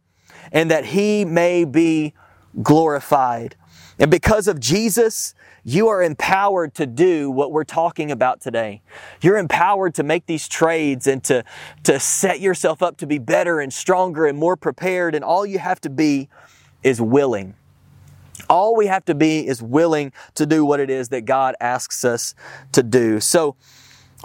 and 0.51 0.71
that 0.71 0.87
he 0.87 1.25
may 1.25 1.65
be 1.65 2.15
glorified. 2.63 3.57
And 3.99 4.11
because 4.11 4.49
of 4.49 4.61
Jesus, 4.61 5.35
you 5.65 5.89
are 5.89 6.03
empowered 6.03 6.75
to 6.75 6.87
do 6.87 7.31
what 7.31 7.53
we're 7.53 7.65
talking 7.65 8.11
about 8.11 8.41
today. 8.41 8.83
You're 9.21 9.39
empowered 9.39 9.95
to 9.95 10.03
make 10.03 10.27
these 10.27 10.49
trades 10.49 11.07
and 11.07 11.23
to, 11.25 11.45
to 11.85 12.01
set 12.01 12.41
yourself 12.41 12.83
up 12.83 12.97
to 12.99 13.07
be 13.07 13.19
better 13.19 13.61
and 13.61 13.73
stronger 13.73 14.27
and 14.27 14.37
more 14.37 14.57
prepared. 14.57 15.15
And 15.15 15.25
all 15.25 15.47
you 15.47 15.61
have 15.61 15.81
to 15.83 15.91
be 15.91 16.29
is 16.83 17.01
willing. 17.01 17.55
All 18.51 18.75
we 18.75 18.87
have 18.87 19.05
to 19.05 19.15
be 19.15 19.47
is 19.47 19.63
willing 19.63 20.13
to 20.35 20.47
do 20.47 20.65
what 20.65 20.81
it 20.81 20.91
is 20.91 21.11
that 21.11 21.23
God 21.23 21.55
asks 21.61 22.05
us 22.05 22.35
to 22.73 22.83
do. 22.83 23.21
So, 23.21 23.57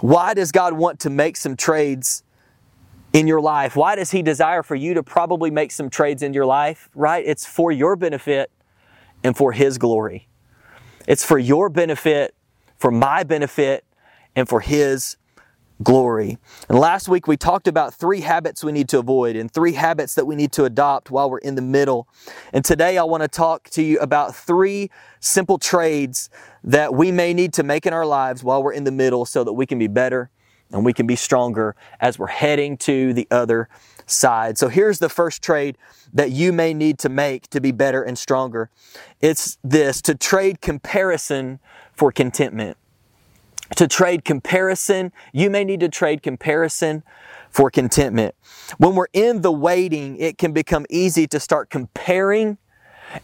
why 0.00 0.34
does 0.34 0.52
God 0.52 0.74
want 0.74 1.00
to 1.00 1.10
make 1.10 1.36
some 1.36 1.56
trades 1.56 2.22
in 3.12 3.26
your 3.26 3.40
life? 3.40 3.74
Why 3.74 3.96
does 3.96 4.10
He 4.10 4.22
desire 4.22 4.62
for 4.62 4.74
you 4.74 4.94
to 4.94 5.02
probably 5.02 5.50
make 5.50 5.72
some 5.72 5.90
trades 5.90 6.22
in 6.22 6.34
your 6.34 6.46
life, 6.46 6.88
right? 6.94 7.24
It's 7.26 7.46
for 7.46 7.72
your 7.72 7.96
benefit 7.96 8.50
and 9.24 9.36
for 9.36 9.52
His 9.52 9.78
glory. 9.78 10.27
It's 11.08 11.24
for 11.24 11.38
your 11.38 11.70
benefit, 11.70 12.34
for 12.76 12.90
my 12.90 13.24
benefit, 13.24 13.86
and 14.36 14.46
for 14.46 14.60
His 14.60 15.16
glory. 15.82 16.36
And 16.68 16.78
last 16.78 17.08
week 17.08 17.26
we 17.26 17.38
talked 17.38 17.66
about 17.66 17.94
three 17.94 18.20
habits 18.20 18.62
we 18.62 18.72
need 18.72 18.90
to 18.90 18.98
avoid 18.98 19.34
and 19.34 19.50
three 19.50 19.72
habits 19.72 20.14
that 20.16 20.26
we 20.26 20.36
need 20.36 20.52
to 20.52 20.66
adopt 20.66 21.10
while 21.10 21.30
we're 21.30 21.38
in 21.38 21.54
the 21.54 21.62
middle. 21.62 22.08
And 22.52 22.62
today 22.62 22.98
I 22.98 23.04
want 23.04 23.22
to 23.22 23.28
talk 23.28 23.70
to 23.70 23.82
you 23.82 23.98
about 24.00 24.36
three 24.36 24.90
simple 25.18 25.56
trades 25.56 26.28
that 26.62 26.92
we 26.92 27.10
may 27.10 27.32
need 27.32 27.54
to 27.54 27.62
make 27.62 27.86
in 27.86 27.94
our 27.94 28.04
lives 28.04 28.44
while 28.44 28.62
we're 28.62 28.74
in 28.74 28.84
the 28.84 28.92
middle 28.92 29.24
so 29.24 29.44
that 29.44 29.54
we 29.54 29.64
can 29.64 29.78
be 29.78 29.86
better 29.86 30.28
and 30.72 30.84
we 30.84 30.92
can 30.92 31.06
be 31.06 31.16
stronger 31.16 31.74
as 32.00 32.18
we're 32.18 32.26
heading 32.26 32.76
to 32.76 33.14
the 33.14 33.26
other 33.30 33.70
side. 34.10 34.58
So 34.58 34.68
here's 34.68 34.98
the 34.98 35.08
first 35.08 35.42
trade 35.42 35.78
that 36.12 36.30
you 36.30 36.52
may 36.52 36.74
need 36.74 36.98
to 37.00 37.08
make 37.08 37.48
to 37.50 37.60
be 37.60 37.72
better 37.72 38.02
and 38.02 38.18
stronger. 38.18 38.70
It's 39.20 39.58
this 39.62 40.00
to 40.02 40.14
trade 40.14 40.60
comparison 40.60 41.60
for 41.92 42.10
contentment 42.12 42.76
to 43.76 43.86
trade 43.86 44.24
comparison. 44.24 45.12
You 45.32 45.50
may 45.50 45.64
need 45.64 45.80
to 45.80 45.88
trade 45.88 46.22
comparison 46.22 47.02
for 47.50 47.70
contentment. 47.70 48.34
When 48.78 48.94
we're 48.94 49.06
in 49.12 49.42
the 49.42 49.52
waiting, 49.52 50.16
it 50.16 50.38
can 50.38 50.52
become 50.52 50.86
easy 50.90 51.26
to 51.28 51.40
start 51.40 51.70
comparing 51.70 52.58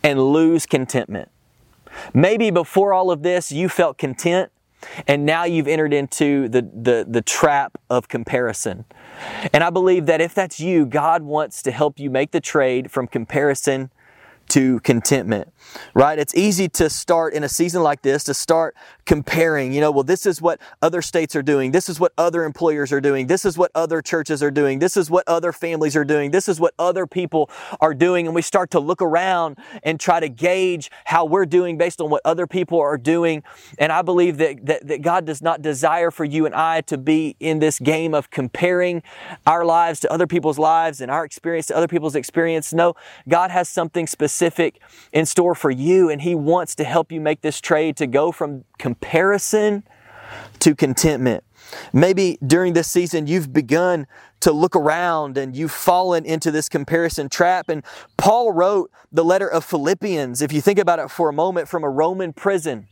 and 0.03 0.21
lose 0.33 0.67
contentment. 0.67 1.31
Maybe 2.13 2.51
before 2.51 2.93
all 2.93 3.11
of 3.11 3.23
this, 3.23 3.53
you 3.53 3.69
felt 3.69 3.99
content, 3.99 4.51
and 5.07 5.25
now 5.25 5.45
you've 5.45 5.69
entered 5.69 5.93
into 5.93 6.49
the, 6.49 6.63
the, 6.63 7.07
the 7.09 7.23
trap 7.23 7.79
of 7.91 8.09
comparison. 8.09 8.85
And 9.53 9.63
I 9.63 9.71
believe 9.71 10.07
that 10.07 10.21
if 10.21 10.35
that's 10.35 10.61
you, 10.61 10.87
God 10.87 11.23
wants 11.23 11.63
to 11.63 11.71
help 11.71 11.99
you 11.99 12.11
make 12.11 12.33
the 12.33 12.41
trade 12.41 12.91
from 12.91 13.07
comparison 13.07 13.91
to 14.49 14.81
contentment, 14.81 15.53
right? 15.95 16.19
It's 16.19 16.35
easy 16.35 16.69
to 16.71 16.91
start 16.91 17.35
in 17.35 17.45
a 17.45 17.49
season 17.49 17.83
like 17.83 18.03
this 18.03 18.25
to 18.25 18.35
start 18.35 18.77
comparing, 19.05 19.73
you 19.73 19.81
know, 19.81 19.91
well, 19.91 20.05
this 20.05 20.27
is 20.27 20.41
what 20.41 20.61
other 20.83 21.03
states 21.03 21.35
are 21.35 21.43
doing. 21.43 21.73
This 21.73 21.89
is 21.89 21.99
what 21.99 22.13
other 22.17 22.45
employers 22.45 22.93
are 22.93 23.01
doing. 23.01 23.27
This 23.27 23.45
is 23.45 23.59
what 23.59 23.71
other 23.75 24.01
churches 24.03 24.43
are 24.43 24.51
doing. 24.51 24.79
This 24.79 24.97
is 24.97 25.11
what 25.11 25.27
other 25.29 25.53
families 25.53 25.97
are 25.97 26.05
doing. 26.05 26.31
This 26.31 26.49
is 26.49 26.61
what 26.61 26.75
other 26.79 27.07
people 27.07 27.51
are 27.81 27.95
doing. 27.95 28.27
And 28.27 28.35
we 28.35 28.43
start 28.43 28.71
to 28.73 28.81
look 28.81 29.03
around 29.03 29.59
and 29.83 29.99
try 29.99 30.21
to 30.21 30.29
gauge 30.29 30.91
how 31.05 31.25
we're 31.25 31.47
doing 31.47 31.77
based 31.77 32.01
on 32.01 32.11
what 32.11 32.23
other 32.25 32.47
people 32.47 32.81
are 32.81 32.99
doing. 32.99 33.43
And 33.79 33.93
I 33.93 34.03
believe 34.03 34.39
that, 34.39 34.65
that, 34.67 34.87
that 34.87 35.03
God 35.03 35.25
does 35.25 35.43
not 35.43 35.63
desire 35.63 36.11
for 36.11 36.25
you 36.25 36.47
and 36.47 36.55
I 36.55 36.83
to 36.83 36.99
be 36.99 37.37
in 37.41 37.59
this 37.59 37.79
game 37.79 38.15
of 38.15 38.31
comparing 38.31 39.03
our 39.47 39.65
lives 39.65 40.01
to 40.01 40.13
other 40.13 40.27
people's 40.27 40.59
lives 40.59 41.01
and 41.01 41.11
our 41.11 41.25
experience 41.25 41.67
to 41.67 41.77
other 41.77 41.89
people's 41.89 42.15
experience. 42.15 42.73
No, 42.73 42.95
God 43.29 43.51
has 43.51 43.69
something 43.69 44.07
specific 44.45 44.81
in 45.13 45.25
store 45.25 45.55
for 45.55 45.71
you 45.71 46.11
and 46.11 46.21
He 46.21 46.35
wants 46.35 46.75
to 46.77 46.85
help 46.85 47.11
you 47.11 47.21
make 47.21 47.41
this 47.41 47.61
trade 47.61 47.97
to 47.97 48.07
go 48.07 48.31
from 48.31 48.65
comparison 48.79 49.85
to 50.59 50.75
contentment. 50.75 51.45
Maybe 51.93 52.39
during 52.47 52.75
this 52.75 52.91
season 52.91 53.27
you've 53.27 53.53
begun 53.53 54.07
to 54.41 54.53
look 54.53 54.77
around 54.77 55.39
and 55.39 55.57
you've 55.57 55.73
fallen 55.73 56.27
into 56.27 56.51
this 56.51 56.69
comparison 56.69 57.31
trap. 57.31 57.71
And 57.71 57.83
Paul 58.19 58.53
wrote 58.53 58.91
the 59.11 59.25
letter 59.25 59.49
of 59.49 59.65
Philippians, 59.65 60.43
if 60.43 60.53
you 60.53 60.61
think 60.61 60.79
about 60.79 60.99
it 60.99 61.11
for 61.11 61.31
a 61.31 61.33
moment, 61.33 61.69
from 61.69 61.83
a 61.83 61.91
Roman 61.91 62.33
prison 62.33 62.89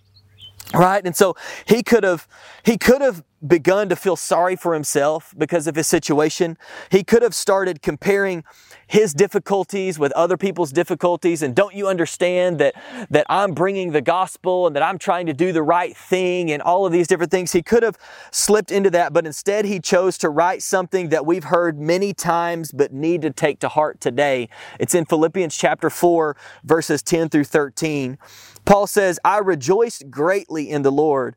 right 0.73 1.05
and 1.05 1.15
so 1.15 1.35
he 1.67 1.83
could 1.83 2.05
have 2.05 2.27
he 2.63 2.79
could 2.79 3.03
have 3.03 3.25
begun 3.47 3.89
to 3.89 3.97
feel 3.97 4.17
sorry 4.17 4.57
for 4.57 4.75
himself 4.75 5.35
because 5.37 5.67
of 5.67 5.75
his 5.75 5.87
situation 5.87 6.57
he 6.91 7.03
could 7.03 7.23
have 7.23 7.35
started 7.35 7.83
comparing 7.83 8.45
his 8.87 9.15
difficulties 9.15 9.99
with 9.99 10.13
other 10.13 10.37
people's 10.37 10.71
difficulties. 10.73 11.43
And 11.43 11.55
don't 11.55 11.75
you 11.75 11.89
understand 11.89 12.59
that 12.59 12.75
that 13.11 13.27
I'm 13.29 13.53
bringing 13.53 13.93
the 13.93 14.01
gospel 14.01 14.67
and 14.67 14.77
that 14.77 14.83
I'm 14.83 14.99
trying 14.99 15.27
to 15.27 15.33
do 15.33 15.53
the 15.53 15.63
right 15.63 15.97
thing 15.97 16.51
and 16.51 16.63
all 16.63 16.87
of 16.87 16.93
these 16.93 17.07
different 17.07 17.31
things? 17.31 17.53
He 17.53 17.63
could 17.63 17.83
have 17.83 17.99
slipped 18.31 18.71
into 18.71 18.91
that 18.91 19.13
but 19.13 19.27
instead 19.27 19.65
he 19.65 19.81
chose 19.81 20.19
to 20.19 20.29
write 20.29 20.63
something 20.63 21.09
that 21.09 21.27
we've 21.27 21.45
heard 21.45 21.79
many 21.79 22.13
times 22.13 22.71
but 22.71 22.93
need 22.93 23.23
to 23.23 23.31
take 23.31 23.59
to 23.61 23.69
heart 23.69 24.01
today. 24.01 24.49
It's 24.79 24.95
in 24.95 25.05
Philippians 25.05 25.57
chapter 25.57 25.91
4 25.91 26.37
verses 26.65 27.03
10 27.03 27.29
through 27.29 27.45
13 27.45 28.19
Paul 28.65 28.87
says, 28.87 29.19
I 29.25 29.39
rejoiced 29.39 30.11
greatly 30.11 30.71
in 30.71 30.83
the 30.83 30.93
Lord 30.93 31.37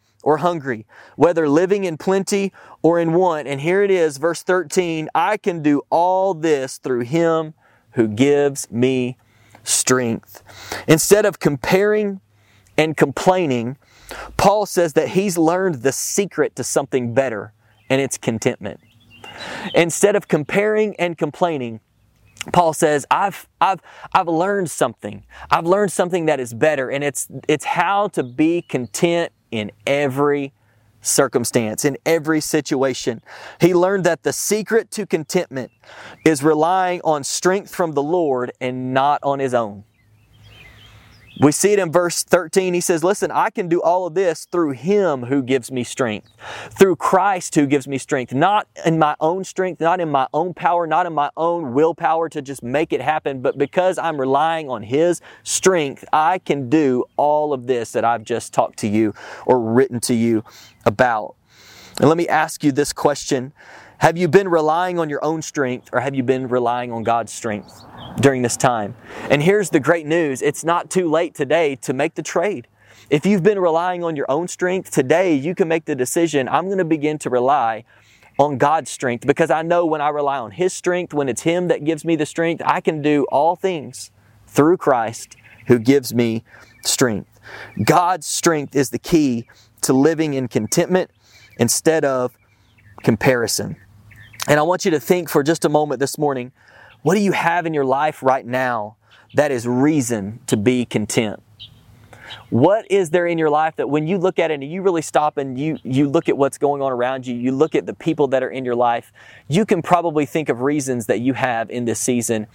or 0.23 0.37
hungry, 0.37 0.85
whether 1.15 1.47
living 1.47 1.83
in 1.83 1.97
plenty 1.97 2.51
or 2.81 2.99
in 2.99 3.13
want. 3.13 3.47
And 3.47 3.61
here 3.61 3.83
it 3.83 3.91
is, 3.91 4.17
verse 4.17 4.43
13 4.43 5.09
I 5.15 5.37
can 5.37 5.61
do 5.61 5.81
all 5.89 6.33
this 6.33 6.77
through 6.77 7.01
him 7.01 7.53
who 7.91 8.07
gives 8.07 8.69
me 8.71 9.17
strength. 9.63 10.43
Instead 10.87 11.25
of 11.25 11.39
comparing 11.39 12.21
and 12.77 12.95
complaining, 12.95 13.77
Paul 14.37 14.65
says 14.65 14.93
that 14.93 15.09
he's 15.09 15.37
learned 15.37 15.83
the 15.83 15.91
secret 15.91 16.55
to 16.55 16.63
something 16.63 17.13
better, 17.13 17.53
and 17.89 18.01
it's 18.01 18.17
contentment. 18.17 18.79
Instead 19.73 20.15
of 20.15 20.27
comparing 20.27 20.95
and 20.97 21.17
complaining, 21.17 21.79
Paul 22.51 22.73
says, 22.73 23.05
I've, 23.11 23.47
I've, 23.59 23.81
I've 24.13 24.27
learned 24.27 24.71
something. 24.71 25.23
I've 25.49 25.65
learned 25.65 25.91
something 25.91 26.25
that 26.25 26.39
is 26.39 26.53
better, 26.53 26.89
and 26.89 27.03
it's, 27.03 27.27
it's 27.47 27.65
how 27.65 28.07
to 28.09 28.23
be 28.23 28.63
content 28.63 29.31
in 29.51 29.71
every 29.85 30.53
circumstance, 31.01 31.83
in 31.83 31.97
every 32.05 32.39
situation. 32.41 33.21
He 33.59 33.73
learned 33.73 34.03
that 34.05 34.23
the 34.23 34.33
secret 34.33 34.91
to 34.91 35.05
contentment 35.05 35.71
is 36.25 36.43
relying 36.43 37.01
on 37.03 37.23
strength 37.23 37.73
from 37.73 37.93
the 37.93 38.03
Lord 38.03 38.51
and 38.61 38.93
not 38.93 39.19
on 39.23 39.39
his 39.39 39.53
own. 39.53 39.83
We 41.39 41.51
see 41.51 41.73
it 41.73 41.79
in 41.79 41.91
verse 41.91 42.23
13. 42.23 42.73
He 42.73 42.81
says, 42.81 43.03
Listen, 43.03 43.31
I 43.31 43.49
can 43.49 43.67
do 43.67 43.81
all 43.81 44.05
of 44.05 44.13
this 44.13 44.45
through 44.45 44.71
Him 44.71 45.23
who 45.23 45.41
gives 45.41 45.71
me 45.71 45.83
strength, 45.83 46.29
through 46.69 46.97
Christ 46.97 47.55
who 47.55 47.65
gives 47.65 47.87
me 47.87 47.97
strength, 47.97 48.33
not 48.33 48.67
in 48.85 48.99
my 48.99 49.15
own 49.19 49.43
strength, 49.43 49.81
not 49.81 49.99
in 49.99 50.09
my 50.09 50.27
own 50.33 50.53
power, 50.53 50.85
not 50.85 51.05
in 51.05 51.13
my 51.13 51.31
own 51.37 51.73
willpower 51.73 52.29
to 52.29 52.41
just 52.41 52.61
make 52.61 52.93
it 52.93 53.01
happen, 53.01 53.41
but 53.41 53.57
because 53.57 53.97
I'm 53.97 54.19
relying 54.19 54.69
on 54.69 54.83
His 54.83 55.21
strength, 55.43 56.05
I 56.13 56.39
can 56.39 56.69
do 56.69 57.05
all 57.17 57.53
of 57.53 57.65
this 57.65 57.91
that 57.93 58.05
I've 58.05 58.23
just 58.23 58.53
talked 58.53 58.77
to 58.79 58.87
you 58.87 59.13
or 59.45 59.59
written 59.59 59.99
to 60.01 60.13
you 60.13 60.43
about. 60.85 61.35
And 61.99 62.07
let 62.07 62.17
me 62.17 62.27
ask 62.27 62.63
you 62.63 62.71
this 62.71 62.93
question 62.93 63.53
Have 64.01 64.17
you 64.17 64.27
been 64.27 64.47
relying 64.47 64.97
on 64.97 65.11
your 65.11 65.23
own 65.23 65.43
strength 65.43 65.89
or 65.93 65.99
have 65.99 66.15
you 66.15 66.23
been 66.23 66.47
relying 66.47 66.91
on 66.91 67.03
God's 67.03 67.31
strength? 67.31 67.85
during 68.19 68.41
this 68.41 68.57
time. 68.57 68.95
And 69.29 69.41
here's 69.41 69.69
the 69.69 69.79
great 69.79 70.05
news 70.05 70.41
it's 70.41 70.63
not 70.63 70.89
too 70.89 71.09
late 71.09 71.35
today 71.35 71.75
to 71.77 71.93
make 71.93 72.15
the 72.15 72.23
trade. 72.23 72.67
If 73.09 73.25
you've 73.25 73.43
been 73.43 73.59
relying 73.59 74.03
on 74.03 74.15
your 74.15 74.29
own 74.29 74.47
strength, 74.47 74.91
today 74.91 75.35
you 75.35 75.55
can 75.55 75.67
make 75.67 75.85
the 75.85 75.95
decision 75.95 76.49
I'm 76.49 76.65
going 76.65 76.79
to 76.79 76.83
begin 76.83 77.19
to 77.19 77.29
rely 77.29 77.85
on 78.39 78.57
God's 78.57 78.89
strength 78.89 79.25
because 79.25 79.51
I 79.51 79.61
know 79.61 79.85
when 79.85 80.01
I 80.01 80.09
rely 80.09 80.39
on 80.39 80.51
His 80.51 80.73
strength, 80.73 81.13
when 81.13 81.29
it's 81.29 81.43
Him 81.43 81.67
that 81.69 81.85
gives 81.85 82.03
me 82.03 82.15
the 82.15 82.25
strength, 82.25 82.61
I 82.65 82.81
can 82.81 83.01
do 83.01 83.25
all 83.31 83.55
things 83.55 84.11
through 84.47 84.77
Christ 84.77 85.37
who 85.67 85.79
gives 85.79 86.13
me 86.13 86.43
strength. 86.83 87.39
God's 87.85 88.25
strength 88.25 88.75
is 88.75 88.89
the 88.89 88.99
key 88.99 89.47
to 89.81 89.93
living 89.93 90.33
in 90.33 90.47
contentment 90.47 91.11
instead 91.57 92.03
of 92.03 92.35
comparison. 93.03 93.77
And 94.47 94.59
I 94.59 94.63
want 94.63 94.85
you 94.85 94.91
to 94.91 94.99
think 94.99 95.29
for 95.29 95.43
just 95.43 95.65
a 95.65 95.69
moment 95.69 95.99
this 95.99 96.17
morning 96.17 96.51
what 97.03 97.15
do 97.15 97.21
you 97.21 97.31
have 97.31 97.65
in 97.65 97.73
your 97.73 97.85
life 97.85 98.21
right 98.21 98.45
now 98.45 98.95
that 99.33 99.51
is 99.51 99.67
reason 99.67 100.39
to 100.47 100.57
be 100.57 100.85
content? 100.85 101.41
What 102.49 102.89
is 102.89 103.09
there 103.09 103.25
in 103.25 103.37
your 103.37 103.49
life 103.49 103.75
that 103.77 103.89
when 103.89 104.07
you 104.07 104.17
look 104.17 104.39
at 104.39 104.51
it 104.51 104.55
and 104.61 104.71
you 104.71 104.81
really 104.81 105.01
stop 105.01 105.37
and 105.37 105.59
you, 105.59 105.77
you 105.83 106.07
look 106.07 106.29
at 106.29 106.37
what's 106.37 106.57
going 106.57 106.81
on 106.81 106.91
around 106.91 107.25
you, 107.25 107.35
you 107.35 107.51
look 107.51 107.75
at 107.75 107.85
the 107.85 107.93
people 107.93 108.27
that 108.29 108.43
are 108.43 108.49
in 108.49 108.65
your 108.65 108.75
life, 108.75 109.11
you 109.47 109.65
can 109.65 109.81
probably 109.81 110.25
think 110.25 110.47
of 110.47 110.61
reasons 110.61 111.07
that 111.07 111.19
you 111.21 111.33
have 111.33 111.69
in 111.69 111.85
this 111.85 111.99
season 111.99 112.47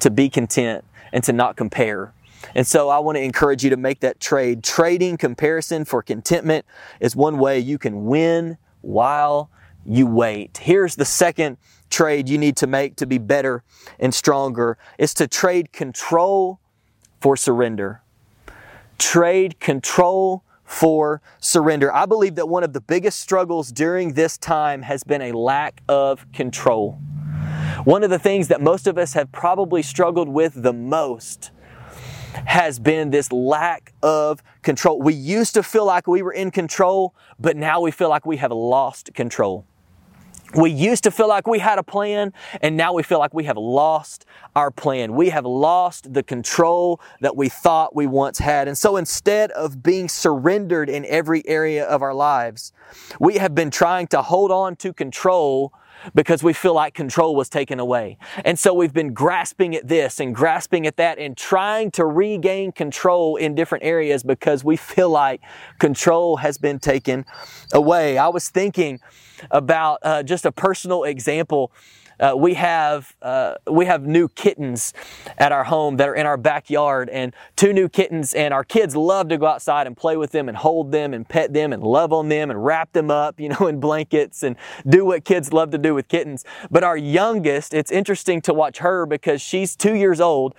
to 0.00 0.10
be 0.10 0.28
content 0.28 0.84
and 1.12 1.24
to 1.24 1.32
not 1.32 1.56
compare. 1.56 2.12
And 2.54 2.66
so 2.66 2.88
I 2.90 2.98
want 2.98 3.16
to 3.16 3.22
encourage 3.22 3.64
you 3.64 3.70
to 3.70 3.76
make 3.76 4.00
that 4.00 4.20
trade. 4.20 4.62
Trading 4.62 5.16
comparison 5.16 5.84
for 5.84 6.02
contentment 6.02 6.66
is 7.00 7.16
one 7.16 7.38
way 7.38 7.58
you 7.58 7.78
can 7.78 8.06
win 8.06 8.58
while 8.82 9.50
you 9.86 10.06
wait. 10.06 10.58
Here's 10.58 10.96
the 10.96 11.04
second 11.04 11.58
trade 11.90 12.28
you 12.28 12.38
need 12.38 12.56
to 12.56 12.66
make 12.66 12.96
to 12.96 13.06
be 13.06 13.18
better 13.18 13.62
and 13.98 14.14
stronger 14.14 14.78
is 14.98 15.14
to 15.14 15.28
trade 15.28 15.72
control 15.72 16.60
for 17.20 17.36
surrender. 17.36 18.02
Trade 18.98 19.60
control 19.60 20.44
for 20.64 21.20
surrender. 21.38 21.94
I 21.94 22.06
believe 22.06 22.34
that 22.36 22.48
one 22.48 22.64
of 22.64 22.72
the 22.72 22.80
biggest 22.80 23.20
struggles 23.20 23.70
during 23.70 24.14
this 24.14 24.38
time 24.38 24.82
has 24.82 25.04
been 25.04 25.22
a 25.22 25.32
lack 25.32 25.82
of 25.88 26.30
control. 26.32 26.98
One 27.84 28.02
of 28.02 28.10
the 28.10 28.18
things 28.18 28.48
that 28.48 28.60
most 28.60 28.86
of 28.86 28.96
us 28.96 29.12
have 29.12 29.30
probably 29.30 29.82
struggled 29.82 30.28
with 30.28 30.62
the 30.62 30.72
most 30.72 31.50
has 32.46 32.78
been 32.78 33.10
this 33.10 33.30
lack 33.30 33.92
of 34.02 34.42
control. 34.62 35.00
We 35.00 35.14
used 35.14 35.54
to 35.54 35.62
feel 35.62 35.84
like 35.84 36.06
we 36.06 36.22
were 36.22 36.32
in 36.32 36.50
control, 36.50 37.14
but 37.38 37.56
now 37.56 37.80
we 37.80 37.90
feel 37.90 38.08
like 38.08 38.26
we 38.26 38.38
have 38.38 38.50
lost 38.50 39.14
control. 39.14 39.66
We 40.54 40.70
used 40.70 41.02
to 41.04 41.10
feel 41.10 41.28
like 41.28 41.48
we 41.48 41.58
had 41.58 41.78
a 41.78 41.82
plan, 41.82 42.32
and 42.62 42.76
now 42.76 42.92
we 42.92 43.02
feel 43.02 43.18
like 43.18 43.34
we 43.34 43.44
have 43.44 43.56
lost 43.56 44.24
our 44.54 44.70
plan. 44.70 45.14
We 45.14 45.30
have 45.30 45.44
lost 45.44 46.12
the 46.12 46.22
control 46.22 47.00
that 47.20 47.36
we 47.36 47.48
thought 47.48 47.96
we 47.96 48.06
once 48.06 48.38
had. 48.38 48.68
And 48.68 48.78
so 48.78 48.96
instead 48.96 49.50
of 49.52 49.82
being 49.82 50.08
surrendered 50.08 50.88
in 50.88 51.04
every 51.06 51.46
area 51.48 51.84
of 51.84 52.02
our 52.02 52.14
lives, 52.14 52.72
we 53.18 53.34
have 53.38 53.54
been 53.54 53.70
trying 53.70 54.06
to 54.08 54.22
hold 54.22 54.52
on 54.52 54.76
to 54.76 54.92
control 54.92 55.72
because 56.14 56.42
we 56.42 56.52
feel 56.52 56.74
like 56.74 56.94
control 56.94 57.34
was 57.34 57.48
taken 57.48 57.80
away. 57.80 58.18
And 58.44 58.58
so 58.58 58.74
we've 58.74 58.92
been 58.92 59.12
grasping 59.12 59.74
at 59.74 59.88
this 59.88 60.20
and 60.20 60.34
grasping 60.34 60.86
at 60.86 60.96
that 60.96 61.18
and 61.18 61.36
trying 61.36 61.90
to 61.92 62.04
regain 62.04 62.72
control 62.72 63.36
in 63.36 63.54
different 63.54 63.84
areas 63.84 64.22
because 64.22 64.64
we 64.64 64.76
feel 64.76 65.10
like 65.10 65.40
control 65.78 66.38
has 66.38 66.58
been 66.58 66.78
taken 66.78 67.24
away. 67.72 68.18
I 68.18 68.28
was 68.28 68.48
thinking 68.48 69.00
about 69.50 69.98
uh, 70.02 70.22
just 70.22 70.44
a 70.44 70.52
personal 70.52 71.04
example 71.04 71.72
uh, 72.20 72.34
we 72.36 72.54
have 72.54 73.14
uh, 73.22 73.54
we 73.70 73.86
have 73.86 74.06
new 74.06 74.28
kittens 74.28 74.92
at 75.38 75.52
our 75.52 75.64
home 75.64 75.96
that 75.96 76.08
are 76.08 76.14
in 76.14 76.26
our 76.26 76.36
backyard, 76.36 77.08
and 77.10 77.34
two 77.56 77.72
new 77.72 77.88
kittens, 77.88 78.34
and 78.34 78.54
our 78.54 78.64
kids 78.64 78.94
love 78.94 79.28
to 79.28 79.38
go 79.38 79.46
outside 79.46 79.86
and 79.86 79.96
play 79.96 80.16
with 80.16 80.32
them 80.32 80.48
and 80.48 80.56
hold 80.56 80.92
them 80.92 81.14
and 81.14 81.28
pet 81.28 81.52
them 81.52 81.72
and 81.72 81.82
love 81.82 82.12
on 82.12 82.28
them 82.28 82.50
and 82.50 82.64
wrap 82.64 82.92
them 82.92 83.10
up, 83.10 83.40
you 83.44 83.48
know, 83.48 83.66
in 83.66 83.80
blankets 83.80 84.42
and 84.42 84.56
do 84.88 85.04
what 85.04 85.24
kids 85.24 85.52
love 85.52 85.70
to 85.70 85.78
do 85.78 85.94
with 85.94 86.08
kittens. 86.08 86.44
But 86.70 86.84
our 86.84 86.96
youngest, 86.96 87.74
it's 87.74 87.90
interesting 87.90 88.40
to 88.42 88.54
watch 88.54 88.78
her 88.78 89.06
because 89.06 89.40
she's 89.40 89.76
two 89.76 89.94
years 89.94 90.20
old, 90.20 90.54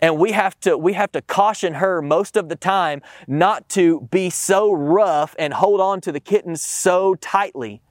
and 0.00 0.18
we 0.18 0.32
have 0.32 0.58
to 0.60 0.76
we 0.76 0.92
have 0.94 1.12
to 1.12 1.22
caution 1.22 1.74
her 1.74 2.02
most 2.02 2.36
of 2.36 2.48
the 2.48 2.56
time 2.56 3.02
not 3.26 3.68
to 3.70 4.08
be 4.10 4.30
so 4.30 4.72
rough 4.72 5.34
and 5.38 5.54
hold 5.54 5.80
on 5.80 6.00
to 6.02 6.12
the 6.12 6.20
kittens 6.20 6.62
so 6.62 7.14
tightly 7.16 7.82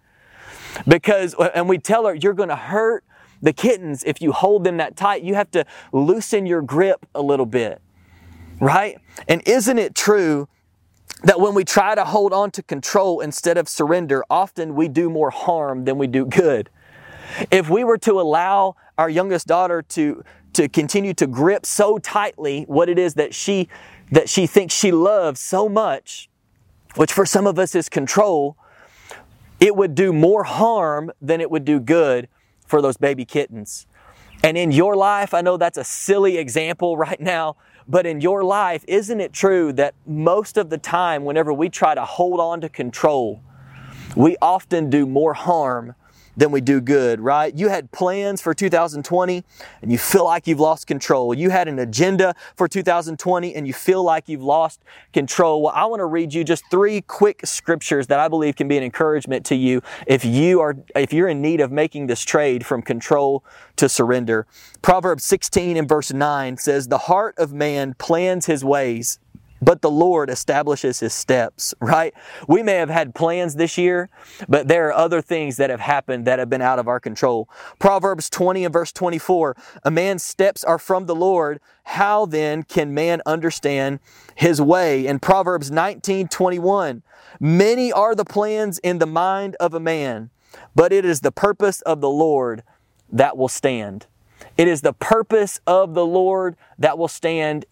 because 0.87 1.35
and 1.55 1.67
we 1.67 1.77
tell 1.77 2.05
her 2.05 2.13
you're 2.13 2.33
going 2.33 2.49
to 2.49 2.55
hurt 2.55 3.03
the 3.41 3.53
kittens, 3.53 4.03
if 4.03 4.21
you 4.21 4.31
hold 4.31 4.63
them 4.63 4.77
that 4.77 4.95
tight, 4.95 5.23
you 5.23 5.35
have 5.35 5.51
to 5.51 5.65
loosen 5.93 6.45
your 6.45 6.61
grip 6.61 7.05
a 7.15 7.21
little 7.21 7.45
bit, 7.45 7.81
right? 8.59 8.99
And 9.27 9.41
isn't 9.47 9.77
it 9.77 9.95
true 9.95 10.47
that 11.23 11.39
when 11.39 11.53
we 11.53 11.63
try 11.63 11.95
to 11.95 12.05
hold 12.05 12.33
on 12.33 12.51
to 12.51 12.63
control 12.63 13.21
instead 13.21 13.57
of 13.57 13.67
surrender, 13.69 14.23
often 14.29 14.75
we 14.75 14.87
do 14.87 15.09
more 15.09 15.29
harm 15.29 15.85
than 15.85 15.97
we 15.97 16.07
do 16.07 16.25
good? 16.25 16.69
If 17.51 17.69
we 17.69 17.83
were 17.83 17.97
to 17.99 18.19
allow 18.19 18.75
our 18.97 19.09
youngest 19.09 19.47
daughter 19.47 19.81
to, 19.81 20.23
to 20.53 20.67
continue 20.67 21.13
to 21.13 21.27
grip 21.27 21.65
so 21.65 21.97
tightly 21.99 22.63
what 22.63 22.89
it 22.89 22.99
is 22.99 23.13
that 23.13 23.33
she, 23.33 23.69
that 24.11 24.27
she 24.27 24.47
thinks 24.47 24.73
she 24.73 24.91
loves 24.91 25.39
so 25.39 25.69
much, 25.69 26.29
which 26.95 27.13
for 27.13 27.25
some 27.25 27.47
of 27.47 27.59
us 27.59 27.75
is 27.75 27.87
control, 27.87 28.57
it 29.59 29.75
would 29.75 29.93
do 29.93 30.11
more 30.11 30.43
harm 30.43 31.11
than 31.21 31.39
it 31.39 31.51
would 31.51 31.65
do 31.65 31.79
good 31.79 32.27
for 32.69 32.81
those 32.81 32.97
baby 32.97 33.25
kittens. 33.25 33.87
And 34.43 34.57
in 34.57 34.71
your 34.71 34.95
life, 34.95 35.33
I 35.33 35.41
know 35.41 35.57
that's 35.57 35.77
a 35.77 35.83
silly 35.83 36.37
example 36.37 36.95
right 37.05 37.19
now, 37.19 37.57
but 37.87 38.05
in 38.05 38.21
your 38.21 38.43
life, 38.43 38.85
isn't 38.87 39.19
it 39.19 39.33
true 39.33 39.73
that 39.73 39.95
most 40.05 40.57
of 40.57 40.69
the 40.69 40.77
time, 40.77 41.25
whenever 41.25 41.51
we 41.51 41.69
try 41.69 41.95
to 41.95 42.05
hold 42.05 42.39
on 42.39 42.61
to 42.61 42.69
control, 42.69 43.41
we 44.15 44.37
often 44.41 44.89
do 44.89 45.05
more 45.05 45.33
harm 45.33 45.95
than 46.39 46.51
we 46.51 46.61
do 46.61 46.79
good, 46.79 47.19
right? 47.19 47.53
You 47.53 47.67
had 47.67 47.91
plans 47.91 48.41
for 48.41 48.53
2020 48.53 49.43
and 49.81 49.91
you 49.91 49.97
feel 49.97 50.23
like 50.23 50.47
you've 50.47 50.59
lost 50.59 50.87
control. 50.87 51.33
You 51.33 51.49
had 51.49 51.67
an 51.67 51.79
agenda 51.79 52.33
for 52.55 52.69
2020 52.69 53.53
and 53.53 53.67
you 53.67 53.73
feel 53.73 54.03
like 54.03 54.29
you've 54.29 54.41
lost 54.41 54.81
control. 55.11 55.61
Well, 55.61 55.73
I 55.75 55.85
want 55.85 55.99
to 55.99 56.05
read 56.05 56.33
you 56.33 56.45
just 56.45 56.63
three 56.71 57.01
quick 57.01 57.41
scriptures 57.45 58.07
that 58.07 58.19
I 58.19 58.29
believe 58.29 58.55
can 58.55 58.69
be 58.69 58.77
an 58.77 58.83
encouragement 58.83 59.45
to 59.47 59.55
you 59.55 59.81
if 60.07 60.23
you 60.23 60.61
are 60.61 60.77
if 60.95 61.11
you're 61.11 61.27
in 61.27 61.41
need 61.41 61.59
of 61.59 61.73
making 61.73 62.07
this 62.07 62.21
trade 62.21 62.65
from 62.65 62.81
control 62.81 63.43
to 63.75 63.89
surrender. 63.89 64.47
Proverbs 64.81 65.25
16 65.25 65.75
and 65.75 65.89
verse 65.89 66.13
9 66.13 66.55
says, 66.57 66.87
"The 66.87 66.99
heart 66.99 67.37
of 67.37 67.51
man 67.51 67.95
plans 67.97 68.45
his 68.45 68.63
ways, 68.63 69.19
but 69.61 69.81
the 69.81 69.91
Lord 69.91 70.29
establishes 70.29 70.99
his 70.99 71.13
steps, 71.13 71.73
right? 71.79 72.13
We 72.47 72.63
may 72.63 72.75
have 72.75 72.89
had 72.89 73.15
plans 73.15 73.55
this 73.55 73.77
year, 73.77 74.09
but 74.47 74.67
there 74.67 74.87
are 74.87 74.93
other 74.93 75.21
things 75.21 75.57
that 75.57 75.69
have 75.69 75.79
happened 75.79 76.25
that 76.25 76.39
have 76.39 76.49
been 76.49 76.61
out 76.61 76.79
of 76.79 76.87
our 76.87 76.99
control. 76.99 77.49
Proverbs 77.77 78.29
20 78.29 78.65
and 78.65 78.73
verse 78.73 78.91
24 78.91 79.55
A 79.83 79.91
man's 79.91 80.23
steps 80.23 80.63
are 80.63 80.79
from 80.79 81.05
the 81.05 81.15
Lord. 81.15 81.59
How 81.83 82.25
then 82.25 82.63
can 82.63 82.93
man 82.93 83.21
understand 83.25 83.99
his 84.35 84.61
way? 84.61 85.05
In 85.05 85.19
Proverbs 85.19 85.71
19 85.71 86.27
21, 86.27 87.03
many 87.39 87.91
are 87.91 88.15
the 88.15 88.25
plans 88.25 88.79
in 88.79 88.99
the 88.99 89.07
mind 89.07 89.55
of 89.59 89.73
a 89.73 89.79
man, 89.79 90.29
but 90.75 90.93
it 90.93 91.05
is 91.05 91.21
the 91.21 91.31
purpose 91.31 91.81
of 91.81 92.01
the 92.01 92.09
Lord 92.09 92.63
that 93.11 93.37
will 93.37 93.47
stand. 93.47 94.05
It 94.57 94.67
is 94.67 94.81
the 94.81 94.93
purpose 94.93 95.59
of 95.65 95.93
the 95.93 96.05
Lord 96.05 96.55
that 96.77 96.97
will 96.97 97.07
stand 97.07 97.65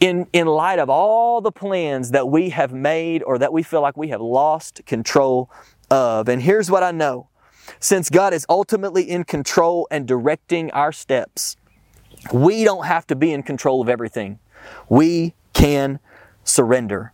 in, 0.00 0.26
in 0.32 0.46
light 0.46 0.78
of 0.78 0.90
all 0.90 1.40
the 1.40 1.52
plans 1.52 2.10
that 2.10 2.28
we 2.28 2.50
have 2.50 2.72
made 2.72 3.22
or 3.22 3.38
that 3.38 3.52
we 3.52 3.62
feel 3.62 3.80
like 3.80 3.96
we 3.96 4.08
have 4.08 4.20
lost 4.20 4.84
control 4.86 5.50
of. 5.90 6.28
And 6.28 6.42
here's 6.42 6.70
what 6.70 6.82
I 6.82 6.90
know 6.90 7.28
since 7.80 8.10
God 8.10 8.32
is 8.32 8.46
ultimately 8.48 9.08
in 9.08 9.24
control 9.24 9.88
and 9.90 10.06
directing 10.06 10.70
our 10.70 10.92
steps, 10.92 11.56
we 12.32 12.64
don't 12.64 12.86
have 12.86 13.06
to 13.08 13.16
be 13.16 13.32
in 13.32 13.42
control 13.42 13.80
of 13.80 13.88
everything. 13.88 14.38
We 14.88 15.34
can 15.52 15.98
surrender. 16.44 17.12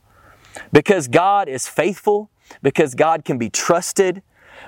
Because 0.73 1.09
God 1.09 1.49
is 1.49 1.67
faithful, 1.67 2.31
because 2.63 2.95
God 2.95 3.25
can 3.25 3.39
be 3.39 3.49
trusted, 3.49 4.23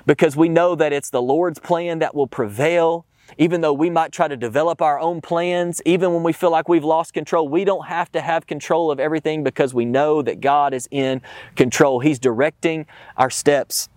because 0.05 0.35
we 0.35 0.49
know 0.49 0.75
that 0.75 0.91
it's 0.91 1.09
the 1.09 1.21
Lord's 1.21 1.59
plan 1.59 1.99
that 1.99 2.15
will 2.15 2.27
prevail, 2.27 3.05
even 3.37 3.61
though 3.61 3.73
we 3.73 3.89
might 3.89 4.11
try 4.11 4.27
to 4.27 4.37
develop 4.37 4.81
our 4.81 4.99
own 4.99 5.21
plans, 5.21 5.81
even 5.85 6.13
when 6.13 6.23
we 6.23 6.33
feel 6.33 6.51
like 6.51 6.69
we've 6.69 6.83
lost 6.83 7.13
control, 7.13 7.47
we 7.47 7.65
don't 7.65 7.87
have 7.87 8.11
to 8.13 8.21
have 8.21 8.47
control 8.47 8.91
of 8.91 8.99
everything 8.99 9.43
because 9.43 9.73
we 9.73 9.85
know 9.85 10.21
that 10.21 10.41
God 10.41 10.73
is 10.73 10.87
in 10.91 11.21
control. 11.55 11.99
He's 11.99 12.19
directing 12.19 12.85
our 13.17 13.29
steps 13.29 13.89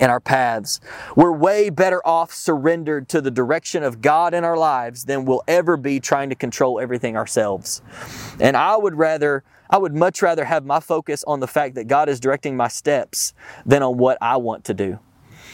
and 0.00 0.10
our 0.10 0.20
paths. 0.20 0.80
We're 1.14 1.32
way 1.32 1.70
better 1.70 2.06
off 2.06 2.32
surrendered 2.32 3.08
to 3.10 3.20
the 3.20 3.30
direction 3.30 3.82
of 3.82 4.00
God 4.00 4.34
in 4.34 4.44
our 4.44 4.56
lives 4.56 5.04
than 5.04 5.24
we'll 5.24 5.42
ever 5.48 5.76
be 5.76 6.00
trying 6.00 6.28
to 6.30 6.34
control 6.34 6.80
everything 6.80 7.16
ourselves. 7.16 7.82
And 8.40 8.56
I 8.56 8.76
would 8.76 8.94
rather, 8.94 9.42
I 9.70 9.78
would 9.78 9.94
much 9.94 10.22
rather 10.22 10.44
have 10.44 10.64
my 10.64 10.80
focus 10.80 11.24
on 11.26 11.40
the 11.40 11.46
fact 11.46 11.74
that 11.76 11.86
God 11.86 12.08
is 12.08 12.20
directing 12.20 12.56
my 12.56 12.68
steps 12.68 13.32
than 13.64 13.82
on 13.82 13.96
what 13.96 14.18
I 14.20 14.36
want 14.36 14.64
to 14.64 14.74
do. 14.74 14.98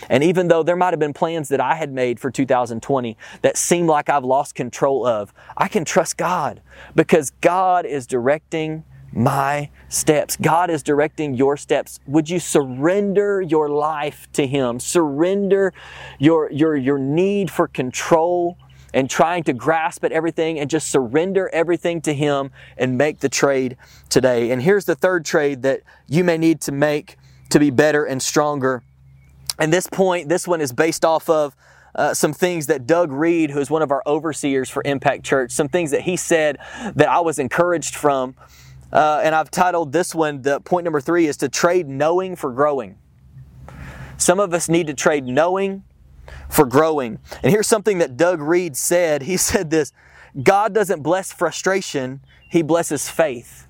And 0.09 0.23
even 0.23 0.49
though 0.49 0.62
there 0.62 0.77
might 0.77 0.93
have 0.93 1.01
been 1.01 1.12
plans 1.12 1.49
that 1.49 1.61
I 1.61 1.75
had 1.75 1.93
made 1.93 2.19
for 2.19 2.31
2020 2.31 3.17
that 3.43 3.57
seem 3.57 3.87
like 3.87 4.09
I've 4.09 4.25
lost 4.25 4.55
control 4.55 5.07
of, 5.07 5.33
I 5.57 5.69
can 5.69 5.85
trust 5.85 6.17
God 6.17 6.61
because 6.95 7.31
God 7.41 7.87
is 7.87 8.07
directing 8.07 8.85
my 9.12 9.71
steps. 9.88 10.37
God 10.37 10.71
is 10.71 10.83
directing 10.83 11.35
your 11.35 11.57
steps. 11.57 12.01
Would 12.07 12.31
you 12.31 12.38
surrender 12.38 13.43
your 13.43 13.69
life 13.69 14.27
to 14.33 14.47
Him? 14.47 14.81
Surrender 14.81 15.73
your, 16.19 16.51
your, 16.51 16.77
your 16.77 16.99
need 16.99 17.51
for 17.51 17.69
control 17.69 18.57
and 18.95 19.09
trying 19.09 19.43
to 19.45 19.53
grasp 19.53 20.05
at 20.05 20.12
everything 20.12 20.59
and 20.59 20.69
just 20.69 20.88
surrender 20.88 21.51
everything 21.53 22.01
to 22.03 22.15
Him 22.15 22.51
and 22.77 22.97
make 22.99 23.21
the 23.21 23.29
trade 23.29 23.77
today. 24.09 24.51
And 24.51 24.62
here's 24.62 24.85
the 24.85 24.95
third 24.95 25.25
trade 25.25 25.62
that 25.62 25.83
you 26.09 26.25
may 26.25 26.38
need 26.38 26.61
to 26.62 26.73
make 26.73 27.17
to 27.51 27.59
be 27.59 27.71
better 27.71 28.05
and 28.05 28.23
stronger 28.23 28.83
and 29.62 29.72
this 29.72 29.87
point, 29.87 30.29
this 30.29 30.46
one 30.46 30.61
is 30.61 30.72
based 30.72 31.05
off 31.05 31.29
of 31.31 31.57
uh, 31.94 32.14
some 32.14 32.33
things 32.33 32.66
that 32.66 32.87
Doug 32.87 33.12
Reed, 33.12 33.51
who 33.51 33.61
is 33.61 33.70
one 33.70 33.83
of 33.83 33.90
our 33.90 34.03
overseers 34.07 34.68
for 34.68 34.83
Impact 34.85 35.25
Church, 35.25 35.53
some 35.53 35.68
things 35.68 35.90
that 35.90 36.03
he 36.03 36.16
said 36.16 36.59
that 36.94 37.09
I 37.09 37.20
was 37.20 37.38
encouraged 37.38 37.94
from 37.94 38.35
uh, 38.92 39.20
and 39.25 39.35
I've 39.35 39.51
titled 39.51 39.92
this 39.92 40.14
one, 40.14 40.42
the 40.42 40.61
point 40.61 40.85
number 40.85 41.01
three 41.01 41.27
is 41.27 41.38
to 41.38 41.48
trade 41.48 41.88
knowing 41.88 42.37
for 42.37 42.53
growing. 42.53 42.98
Some 44.18 44.38
of 44.38 44.53
us 44.53 44.68
need 44.68 44.87
to 44.88 44.94
trade 44.94 45.25
knowing 45.25 45.83
for 46.51 46.66
growing. 46.66 47.18
And 47.42 47.51
here's 47.51 47.66
something 47.66 47.98
that 47.98 48.16
Doug 48.16 48.40
Reed 48.40 48.77
said. 48.77 49.22
He 49.22 49.37
said 49.38 49.70
this 49.70 49.92
God 50.42 50.75
doesn't 50.75 51.03
bless 51.03 51.33
frustration, 51.33 52.20
He 52.51 52.62
blesses 52.62 53.09
faith. 53.09 53.66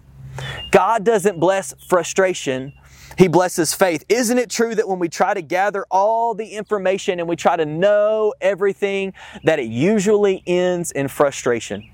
God 0.70 1.04
doesn't 1.04 1.38
bless 1.38 1.74
frustration, 1.86 2.72
He 3.18 3.28
blesses 3.28 3.74
faith. 3.74 4.04
Isn't 4.08 4.38
it 4.38 4.50
true 4.50 4.74
that 4.74 4.88
when 4.88 4.98
we 4.98 5.08
try 5.08 5.34
to 5.34 5.42
gather 5.42 5.84
all 5.90 6.34
the 6.34 6.46
information 6.46 7.18
and 7.18 7.28
we 7.28 7.36
try 7.36 7.56
to 7.56 7.66
know 7.66 8.34
everything, 8.40 9.12
that 9.44 9.58
it 9.58 9.66
usually 9.66 10.42
ends 10.46 10.90
in 10.90 11.08
frustration? 11.08 11.90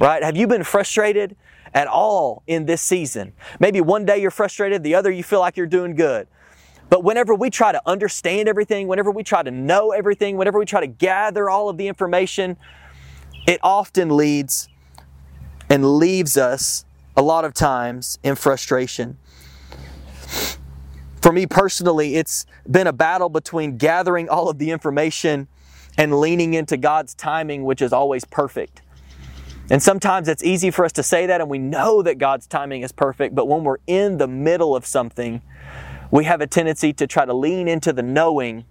Right? 0.00 0.22
Have 0.22 0.36
you 0.36 0.46
been 0.46 0.64
frustrated 0.64 1.36
at 1.74 1.86
all 1.86 2.42
in 2.46 2.66
this 2.66 2.82
season? 2.82 3.32
Maybe 3.60 3.80
one 3.80 4.04
day 4.04 4.18
you're 4.18 4.30
frustrated, 4.30 4.82
the 4.82 4.94
other 4.94 5.10
you 5.10 5.22
feel 5.22 5.40
like 5.40 5.56
you're 5.56 5.66
doing 5.66 5.94
good. 5.94 6.26
But 6.88 7.04
whenever 7.04 7.34
we 7.34 7.48
try 7.48 7.72
to 7.72 7.80
understand 7.86 8.48
everything, 8.48 8.86
whenever 8.86 9.10
we 9.10 9.22
try 9.22 9.42
to 9.42 9.50
know 9.50 9.92
everything, 9.92 10.36
whenever 10.36 10.58
we 10.58 10.66
try 10.66 10.80
to 10.80 10.86
gather 10.86 11.48
all 11.48 11.68
of 11.68 11.78
the 11.78 11.88
information, 11.88 12.56
it 13.46 13.60
often 13.62 14.16
leads 14.16 14.68
and 15.70 15.96
leaves 15.96 16.36
us 16.36 16.84
a 17.16 17.22
lot 17.22 17.44
of 17.44 17.54
times 17.54 18.18
in 18.22 18.34
frustration. 18.34 19.18
For 21.22 21.30
me 21.30 21.46
personally, 21.46 22.16
it's 22.16 22.46
been 22.68 22.88
a 22.88 22.92
battle 22.92 23.28
between 23.28 23.76
gathering 23.76 24.28
all 24.28 24.48
of 24.48 24.58
the 24.58 24.72
information 24.72 25.46
and 25.96 26.18
leaning 26.18 26.54
into 26.54 26.76
God's 26.76 27.14
timing, 27.14 27.62
which 27.62 27.80
is 27.80 27.92
always 27.92 28.24
perfect. 28.24 28.82
And 29.70 29.80
sometimes 29.80 30.26
it's 30.26 30.42
easy 30.42 30.72
for 30.72 30.84
us 30.84 30.90
to 30.92 31.04
say 31.04 31.26
that 31.26 31.40
and 31.40 31.48
we 31.48 31.58
know 31.58 32.02
that 32.02 32.18
God's 32.18 32.48
timing 32.48 32.82
is 32.82 32.90
perfect, 32.90 33.36
but 33.36 33.46
when 33.46 33.62
we're 33.62 33.78
in 33.86 34.18
the 34.18 34.26
middle 34.26 34.74
of 34.74 34.84
something, 34.84 35.42
we 36.10 36.24
have 36.24 36.40
a 36.40 36.46
tendency 36.48 36.92
to 36.94 37.06
try 37.06 37.24
to 37.24 37.32
lean 37.32 37.68
into 37.68 37.92
the 37.92 38.02
knowing 38.02 38.64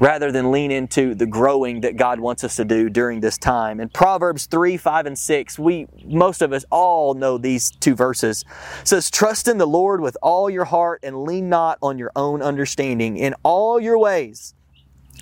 rather 0.00 0.32
than 0.32 0.50
lean 0.50 0.70
into 0.70 1.14
the 1.14 1.26
growing 1.26 1.80
that 1.82 1.96
God 1.96 2.20
wants 2.20 2.44
us 2.44 2.56
to 2.56 2.64
do 2.64 2.88
during 2.88 3.20
this 3.20 3.38
time. 3.38 3.80
In 3.80 3.88
Proverbs 3.88 4.46
3, 4.46 4.76
5, 4.76 5.06
and 5.06 5.18
6, 5.18 5.58
we 5.58 5.86
most 6.04 6.42
of 6.42 6.52
us 6.52 6.64
all 6.70 7.14
know 7.14 7.38
these 7.38 7.70
two 7.70 7.94
verses. 7.94 8.44
It 8.80 8.88
says, 8.88 9.10
Trust 9.10 9.48
in 9.48 9.58
the 9.58 9.66
Lord 9.66 10.00
with 10.00 10.16
all 10.22 10.50
your 10.50 10.64
heart 10.64 11.00
and 11.02 11.24
lean 11.24 11.48
not 11.48 11.78
on 11.82 11.98
your 11.98 12.10
own 12.16 12.42
understanding. 12.42 13.16
In 13.16 13.34
all 13.42 13.80
your 13.80 13.98
ways, 13.98 14.54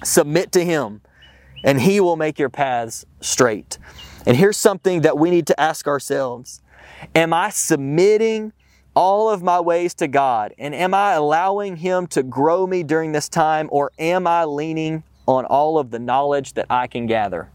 submit 0.03 0.53
to 0.53 0.65
him, 0.65 1.03
and 1.65 1.81
he 1.81 2.01
will 2.01 2.17
make 2.17 2.39
your 2.39 2.51
paths 2.51 3.05
straight. 3.21 3.79
And 4.27 4.37
here's 4.37 4.57
something 4.57 5.03
that 5.03 5.19
we 5.19 5.31
need 5.31 5.47
to 5.49 5.61
ask 5.61 5.87
ourselves 5.87 6.61
Am 7.15 7.33
I 7.33 7.51
submitting 7.51 8.53
all 8.95 9.31
of 9.31 9.43
my 9.43 9.61
ways 9.61 9.95
to 9.95 10.09
God? 10.09 10.55
And 10.59 10.75
am 10.75 10.95
I 10.95 11.13
allowing 11.13 11.77
Him 11.77 12.07
to 12.09 12.23
grow 12.23 12.67
me 12.67 12.83
during 12.83 13.13
this 13.13 13.29
time, 13.29 13.69
or 13.73 13.93
am 13.99 14.27
I 14.27 14.45
leaning 14.45 15.03
on 15.27 15.45
all 15.45 15.79
of 15.79 15.91
the 15.91 15.99
knowledge 15.99 16.55
that 16.55 16.67
I 16.69 16.87
can 16.87 17.07
gather? 17.07 17.49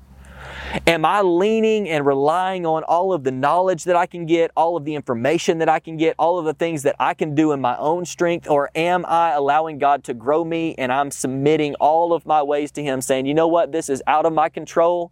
Am 0.86 1.06
I 1.06 1.21
leaning 1.21 1.89
and 1.89 2.06
relying 2.06 2.65
on 2.65 2.84
all 2.84 3.13
of 3.13 3.23
the 3.23 3.32
knowledge 3.32 3.84
that 3.86 3.95
I 3.95 4.06
can 4.06 4.26
get, 4.26 4.52
all 4.56 4.78
of 4.78 4.86
the 4.86 4.95
information 4.95 5.60
that 5.60 5.69
I 5.69 5.80
can 5.80 5.97
get, 5.97 6.15
all 6.17 6.38
of 6.39 6.45
the 6.45 6.54
things 6.54 6.84
that 6.84 6.95
I 7.00 7.13
can 7.13 7.36
do 7.36 7.52
in 7.52 7.62
my 7.62 7.78
own 7.78 8.06
strength? 8.06 8.50
Or 8.50 8.69
am 8.76 9.06
I 9.06 9.32
allowing 9.32 9.78
God 9.78 10.04
to 10.06 10.13
grow 10.13 10.43
me 10.43 10.76
and 10.78 10.91
I'm 10.91 11.12
submitting 11.12 11.76
all 11.76 12.13
of 12.13 12.26
my 12.26 12.43
ways 12.43 12.71
to 12.73 12.84
Him, 12.84 13.02
saying, 13.02 13.26
you 13.26 13.34
know 13.34 13.47
what, 13.47 13.71
this 13.71 13.89
is 13.89 14.02
out 14.08 14.26
of 14.26 14.34
my 14.34 14.50
control. 14.50 15.12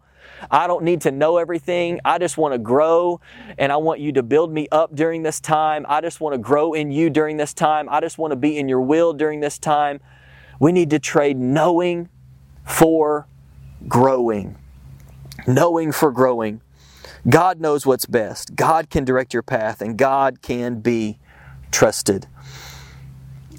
I 0.50 0.68
don't 0.68 0.84
need 0.84 1.02
to 1.02 1.12
know 1.12 1.38
everything. 1.38 2.00
I 2.06 2.18
just 2.18 2.38
want 2.38 2.54
to 2.54 2.58
grow 2.58 3.20
and 3.58 3.72
I 3.72 3.78
want 3.78 4.00
you 4.00 4.12
to 4.14 4.24
build 4.24 4.52
me 4.52 4.68
up 4.72 4.96
during 4.96 5.24
this 5.24 5.40
time. 5.40 5.86
I 5.90 6.02
just 6.02 6.20
want 6.22 6.34
to 6.34 6.38
grow 6.38 6.74
in 6.74 6.92
you 6.92 7.10
during 7.10 7.38
this 7.38 7.54
time. 7.54 7.88
I 7.90 8.00
just 8.02 8.18
want 8.18 8.32
to 8.32 8.36
be 8.36 8.58
in 8.58 8.70
your 8.70 8.82
will 8.82 9.14
during 9.14 9.40
this 9.40 9.58
time. 9.58 10.00
We 10.60 10.72
need 10.72 10.90
to 10.92 11.00
trade 11.00 11.38
knowing 11.38 12.10
for 12.66 13.28
growing. 13.88 14.58
Knowing 15.48 15.92
for 15.92 16.12
growing. 16.12 16.62
God 17.28 17.60
knows 17.60 17.86
what's 17.86 18.06
best. 18.06 18.56
God 18.56 18.90
can 18.90 19.04
direct 19.04 19.34
your 19.34 19.44
path 19.44 19.82
and 19.82 19.98
God 19.98 20.42
can 20.42 20.80
be 20.80 21.18
trusted. 21.72 22.28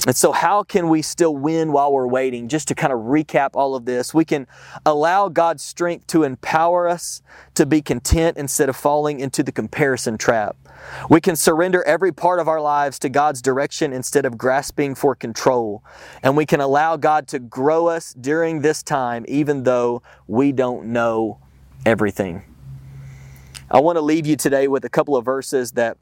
And 0.07 0.15
so, 0.15 0.31
how 0.31 0.63
can 0.63 0.89
we 0.89 1.03
still 1.03 1.35
win 1.35 1.73
while 1.73 1.93
we're 1.93 2.07
waiting? 2.07 2.47
Just 2.47 2.69
to 2.69 2.77
kind 2.77 2.93
of 2.93 3.01
recap 3.01 3.51
all 3.55 3.75
of 3.75 3.87
this, 3.87 4.15
we 4.15 4.25
can 4.25 4.47
allow 4.87 5.29
God's 5.29 5.65
strength 5.65 6.07
to 6.09 6.23
empower 6.23 6.89
us 6.89 7.23
to 7.55 7.67
be 7.67 7.83
content 7.83 8.37
instead 8.37 8.69
of 8.69 8.77
falling 8.77 9.19
into 9.19 9.43
the 9.43 9.51
comparison 9.51 10.17
trap. 10.17 10.57
We 11.11 11.21
can 11.21 11.35
surrender 11.35 11.83
every 11.83 12.13
part 12.13 12.39
of 12.39 12.47
our 12.47 12.61
lives 12.61 13.01
to 13.01 13.09
God's 13.09 13.43
direction 13.43 13.93
instead 13.93 14.25
of 14.25 14.39
grasping 14.39 14.95
for 14.95 15.17
control. 15.17 15.83
And 16.23 16.37
we 16.37 16.47
can 16.47 16.61
allow 16.61 16.97
God 16.97 17.27
to 17.29 17.41
grow 17.41 17.89
us 17.89 18.15
during 18.15 18.61
this 18.61 18.85
time, 18.85 19.25
even 19.27 19.65
though 19.65 20.03
we 20.29 20.53
don't 20.53 20.87
know 20.87 21.41
everything. 21.85 22.45
I 23.69 23.81
want 23.81 23.97
to 23.97 24.03
leave 24.03 24.27
you 24.27 24.37
today 24.37 24.69
with 24.69 24.85
a 24.85 24.89
couple 24.89 25.17
of 25.17 25.25
verses 25.25 25.73
that 25.73 25.97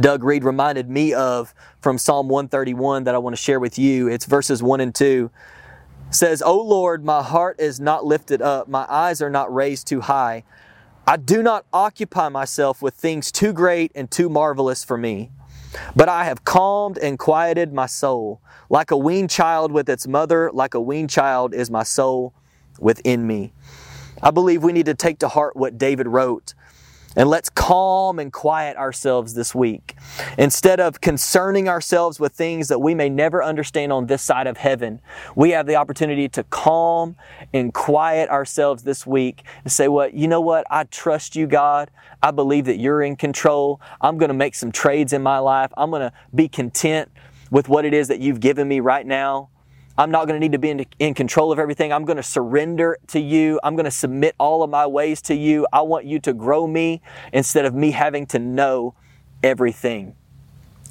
Doug 0.00 0.24
Reed 0.24 0.44
reminded 0.44 0.88
me 0.88 1.12
of 1.12 1.54
from 1.80 1.98
Psalm 1.98 2.28
131 2.28 3.04
that 3.04 3.14
I 3.14 3.18
want 3.18 3.36
to 3.36 3.42
share 3.42 3.60
with 3.60 3.78
you. 3.78 4.08
It's 4.08 4.24
verses 4.24 4.62
1 4.62 4.80
and 4.80 4.94
2. 4.94 5.30
It 6.08 6.14
says, 6.14 6.42
O 6.42 6.58
Lord, 6.60 7.04
my 7.04 7.22
heart 7.22 7.60
is 7.60 7.78
not 7.78 8.04
lifted 8.04 8.40
up, 8.40 8.68
my 8.68 8.86
eyes 8.88 9.20
are 9.20 9.30
not 9.30 9.52
raised 9.52 9.86
too 9.86 10.00
high. 10.00 10.44
I 11.06 11.16
do 11.16 11.42
not 11.42 11.66
occupy 11.72 12.28
myself 12.28 12.80
with 12.80 12.94
things 12.94 13.32
too 13.32 13.52
great 13.52 13.92
and 13.94 14.10
too 14.10 14.28
marvelous 14.28 14.84
for 14.84 14.96
me. 14.96 15.30
But 15.96 16.08
I 16.08 16.24
have 16.24 16.44
calmed 16.44 16.96
and 16.98 17.18
quieted 17.18 17.72
my 17.72 17.86
soul. 17.86 18.40
Like 18.70 18.90
a 18.90 18.96
weaned 18.96 19.30
child 19.30 19.72
with 19.72 19.88
its 19.88 20.06
mother, 20.06 20.50
like 20.52 20.74
a 20.74 20.80
weaned 20.80 21.10
child 21.10 21.54
is 21.54 21.70
my 21.70 21.82
soul 21.82 22.34
within 22.78 23.26
me. 23.26 23.52
I 24.22 24.30
believe 24.30 24.62
we 24.62 24.72
need 24.72 24.86
to 24.86 24.94
take 24.94 25.18
to 25.20 25.28
heart 25.28 25.56
what 25.56 25.78
David 25.78 26.06
wrote 26.06 26.54
and 27.16 27.28
let's 27.28 27.50
calm 27.50 28.18
and 28.18 28.32
quiet 28.32 28.76
ourselves 28.76 29.34
this 29.34 29.54
week. 29.54 29.96
Instead 30.38 30.80
of 30.80 31.00
concerning 31.00 31.68
ourselves 31.68 32.18
with 32.18 32.32
things 32.32 32.68
that 32.68 32.80
we 32.80 32.94
may 32.94 33.08
never 33.08 33.42
understand 33.42 33.92
on 33.92 34.06
this 34.06 34.22
side 34.22 34.46
of 34.46 34.56
heaven, 34.56 35.00
we 35.36 35.50
have 35.50 35.66
the 35.66 35.76
opportunity 35.76 36.28
to 36.30 36.42
calm 36.44 37.16
and 37.52 37.74
quiet 37.74 38.28
ourselves 38.30 38.82
this 38.82 39.06
week 39.06 39.42
and 39.64 39.72
say, 39.72 39.88
What, 39.88 40.14
you 40.14 40.28
know 40.28 40.40
what? 40.40 40.66
I 40.70 40.84
trust 40.84 41.36
you, 41.36 41.46
God. 41.46 41.90
I 42.22 42.30
believe 42.30 42.64
that 42.66 42.78
you're 42.78 43.02
in 43.02 43.16
control. 43.16 43.80
I'm 44.00 44.16
going 44.16 44.28
to 44.28 44.34
make 44.34 44.54
some 44.54 44.72
trades 44.72 45.12
in 45.12 45.22
my 45.22 45.38
life. 45.38 45.72
I'm 45.76 45.90
going 45.90 46.02
to 46.02 46.12
be 46.34 46.48
content 46.48 47.10
with 47.50 47.68
what 47.68 47.84
it 47.84 47.92
is 47.92 48.08
that 48.08 48.20
you've 48.20 48.40
given 48.40 48.66
me 48.66 48.80
right 48.80 49.06
now. 49.06 49.50
I'm 49.96 50.10
not 50.10 50.26
going 50.26 50.40
to 50.40 50.40
need 50.40 50.52
to 50.52 50.58
be 50.58 50.70
in, 50.70 50.86
in, 50.98 51.14
control 51.14 51.52
of 51.52 51.58
everything. 51.58 51.92
I'm 51.92 52.04
going 52.04 52.16
to 52.16 52.22
surrender 52.22 52.98
to 53.08 53.20
you. 53.20 53.60
I'm 53.62 53.76
going 53.76 53.84
to 53.84 53.90
submit 53.90 54.34
all 54.38 54.62
of 54.62 54.70
my 54.70 54.86
ways 54.86 55.20
to 55.22 55.34
you. 55.34 55.66
I 55.72 55.82
want 55.82 56.06
you 56.06 56.18
to 56.20 56.32
grow 56.32 56.66
me 56.66 57.02
instead 57.32 57.66
of 57.66 57.74
me 57.74 57.90
having 57.90 58.24
to 58.26 58.38
know 58.38 58.94
everything. 59.42 60.16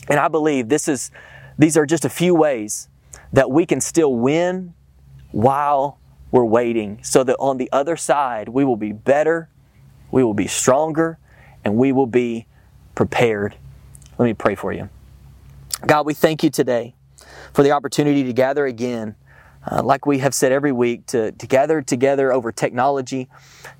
And 0.08 0.20
I 0.20 0.28
believe 0.28 0.70
this 0.70 0.88
is 0.88 1.10
these 1.58 1.78
are 1.78 1.86
just 1.86 2.06
a 2.06 2.10
few 2.10 2.36
ways 2.36 2.90
that 3.34 3.50
we 3.50 3.66
can 3.66 3.82
still 3.82 4.16
win 4.16 4.74
while 5.32 6.00
we're 6.30 6.46
waiting 6.46 7.04
so 7.04 7.24
that 7.24 7.38
on 7.40 7.58
the 7.58 7.70
other 7.72 7.98
side 7.98 8.50
we 8.50 8.64
will 8.64 8.78
be 8.78 8.92
better, 8.92 9.50
we 10.12 10.24
will 10.24 10.34
be 10.34 10.48
stronger, 10.48 11.18
and 11.64 11.76
we 11.76 11.92
will 11.92 12.08
be 12.08 12.46
prepared. 12.94 13.56
Let 14.18 14.26
me 14.26 14.34
pray 14.34 14.56
for 14.56 14.72
you. 14.72 14.90
God, 15.86 16.06
we 16.06 16.14
thank 16.14 16.44
you 16.44 16.50
today 16.50 16.94
for 17.54 17.64
the 17.64 17.72
opportunity 17.72 18.24
to 18.24 18.34
gather 18.34 18.66
again. 18.66 19.16
Uh, 19.70 19.84
like 19.84 20.06
we 20.06 20.18
have 20.20 20.34
said 20.34 20.52
every 20.52 20.72
week, 20.72 21.06
to, 21.06 21.32
to 21.34 21.46
gather 21.46 21.82
together 21.82 22.34
over 22.34 22.52
technology, 22.52 23.30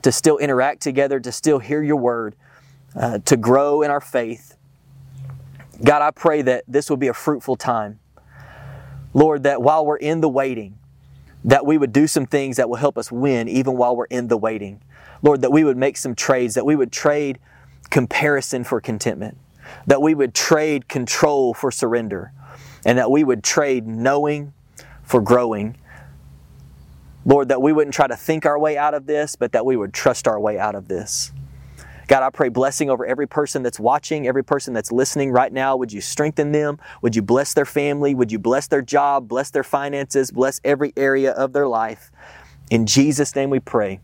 to 0.04 0.12
still 0.12 0.38
interact 0.38 0.82
together, 0.82 1.20
to 1.20 1.32
still 1.32 1.58
hear 1.58 1.82
your 1.82 1.96
word, 1.96 2.36
uh, 2.96 3.18
to 3.20 3.36
grow 3.36 3.82
in 3.82 3.90
our 3.90 4.02
faith. 4.02 4.56
God, 5.84 6.04
I 6.04 6.12
pray 6.12 6.44
that 6.44 6.64
this 6.68 6.90
will 6.90 6.98
be 6.98 7.08
a 7.08 7.14
fruitful 7.14 7.56
time. 7.56 8.00
Lord, 9.14 9.44
that 9.44 9.62
while 9.62 9.84
we're 9.86 9.98
in 9.98 10.22
the 10.22 10.30
waiting, 10.30 10.78
that 11.44 11.66
we 11.66 11.80
would 11.80 11.92
do 11.92 12.06
some 12.06 12.28
things 12.28 12.58
that 12.58 12.70
will 12.70 12.78
help 12.78 12.98
us 12.98 13.12
win 13.12 13.48
even 13.48 13.76
while 13.76 13.96
we're 13.96 14.06
in 14.06 14.28
the 14.28 14.38
waiting. 14.38 14.84
Lord, 15.24 15.42
that 15.42 15.52
we 15.52 15.64
would 15.64 15.78
make 15.78 15.98
some 15.98 16.14
trades, 16.14 16.54
that 16.54 16.66
we 16.66 16.76
would 16.76 16.92
trade 16.92 17.40
comparison 17.90 18.64
for 18.64 18.80
contentment, 18.80 19.38
that 19.88 20.02
we 20.02 20.14
would 20.14 20.36
trade 20.36 20.88
control 20.88 21.56
for 21.56 21.72
surrender 21.72 22.32
and 22.86 22.98
that 22.98 23.12
we 23.12 23.24
would 23.24 23.44
trade 23.44 23.88
knowing 23.88 24.54
for 25.04 25.22
growing. 25.22 25.78
Lord, 27.26 27.50
that 27.50 27.62
we 27.62 27.72
wouldn't 27.72 27.94
try 27.94 28.08
to 28.08 28.16
think 28.16 28.46
our 28.46 28.58
way 28.58 28.78
out 28.78 28.94
of 28.94 29.06
this, 29.06 29.36
but 29.36 29.52
that 29.52 29.66
we 29.66 29.78
would 29.78 29.94
trust 29.94 30.28
our 30.28 30.40
way 30.40 30.58
out 30.58 30.76
of 30.76 30.88
this. 30.88 31.32
God, 32.08 32.24
I 32.24 32.30
pray 32.30 32.50
blessing 32.50 32.90
over 32.90 33.06
every 33.06 33.28
person 33.28 33.64
that's 33.64 33.80
watching, 33.80 34.28
every 34.28 34.44
person 34.44 34.74
that's 34.74 34.92
listening 34.92 35.32
right 35.32 35.54
now. 35.54 35.78
Would 35.78 35.94
you 35.94 36.02
strengthen 36.02 36.52
them? 36.52 36.78
Would 37.02 37.16
you 37.16 37.22
bless 37.22 37.54
their 37.54 37.66
family? 37.66 38.16
Would 38.16 38.32
you 38.32 38.40
bless 38.40 38.68
their 38.68 38.82
job, 38.82 39.30
bless 39.30 39.50
their 39.52 39.64
finances, 39.64 40.30
bless 40.32 40.60
every 40.64 40.92
area 40.98 41.32
of 41.32 41.54
their 41.54 41.68
life? 41.68 42.12
In 42.70 42.86
Jesus' 42.86 43.34
name 43.36 43.50
we 43.50 43.60
pray. 43.60 44.02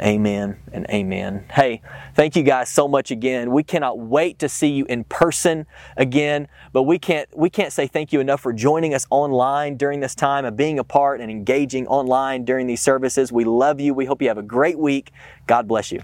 Amen 0.00 0.58
and 0.72 0.86
amen. 0.90 1.44
Hey, 1.52 1.80
thank 2.14 2.34
you 2.34 2.42
guys 2.42 2.68
so 2.68 2.88
much 2.88 3.12
again. 3.12 3.52
We 3.52 3.62
cannot 3.62 3.98
wait 3.98 4.40
to 4.40 4.48
see 4.48 4.68
you 4.68 4.84
in 4.86 5.04
person 5.04 5.66
again, 5.96 6.48
but 6.72 6.82
we 6.82 6.98
can't 6.98 7.28
we 7.36 7.48
can't 7.48 7.72
say 7.72 7.86
thank 7.86 8.12
you 8.12 8.18
enough 8.18 8.40
for 8.40 8.52
joining 8.52 8.92
us 8.92 9.06
online 9.10 9.76
during 9.76 10.00
this 10.00 10.14
time 10.16 10.44
and 10.44 10.56
being 10.56 10.80
a 10.80 10.84
part 10.84 11.20
and 11.20 11.30
engaging 11.30 11.86
online 11.86 12.44
during 12.44 12.66
these 12.66 12.80
services. 12.80 13.30
We 13.30 13.44
love 13.44 13.80
you. 13.80 13.94
We 13.94 14.04
hope 14.04 14.20
you 14.20 14.28
have 14.28 14.38
a 14.38 14.42
great 14.42 14.78
week. 14.78 15.12
God 15.46 15.68
bless 15.68 15.92
you. 15.92 16.02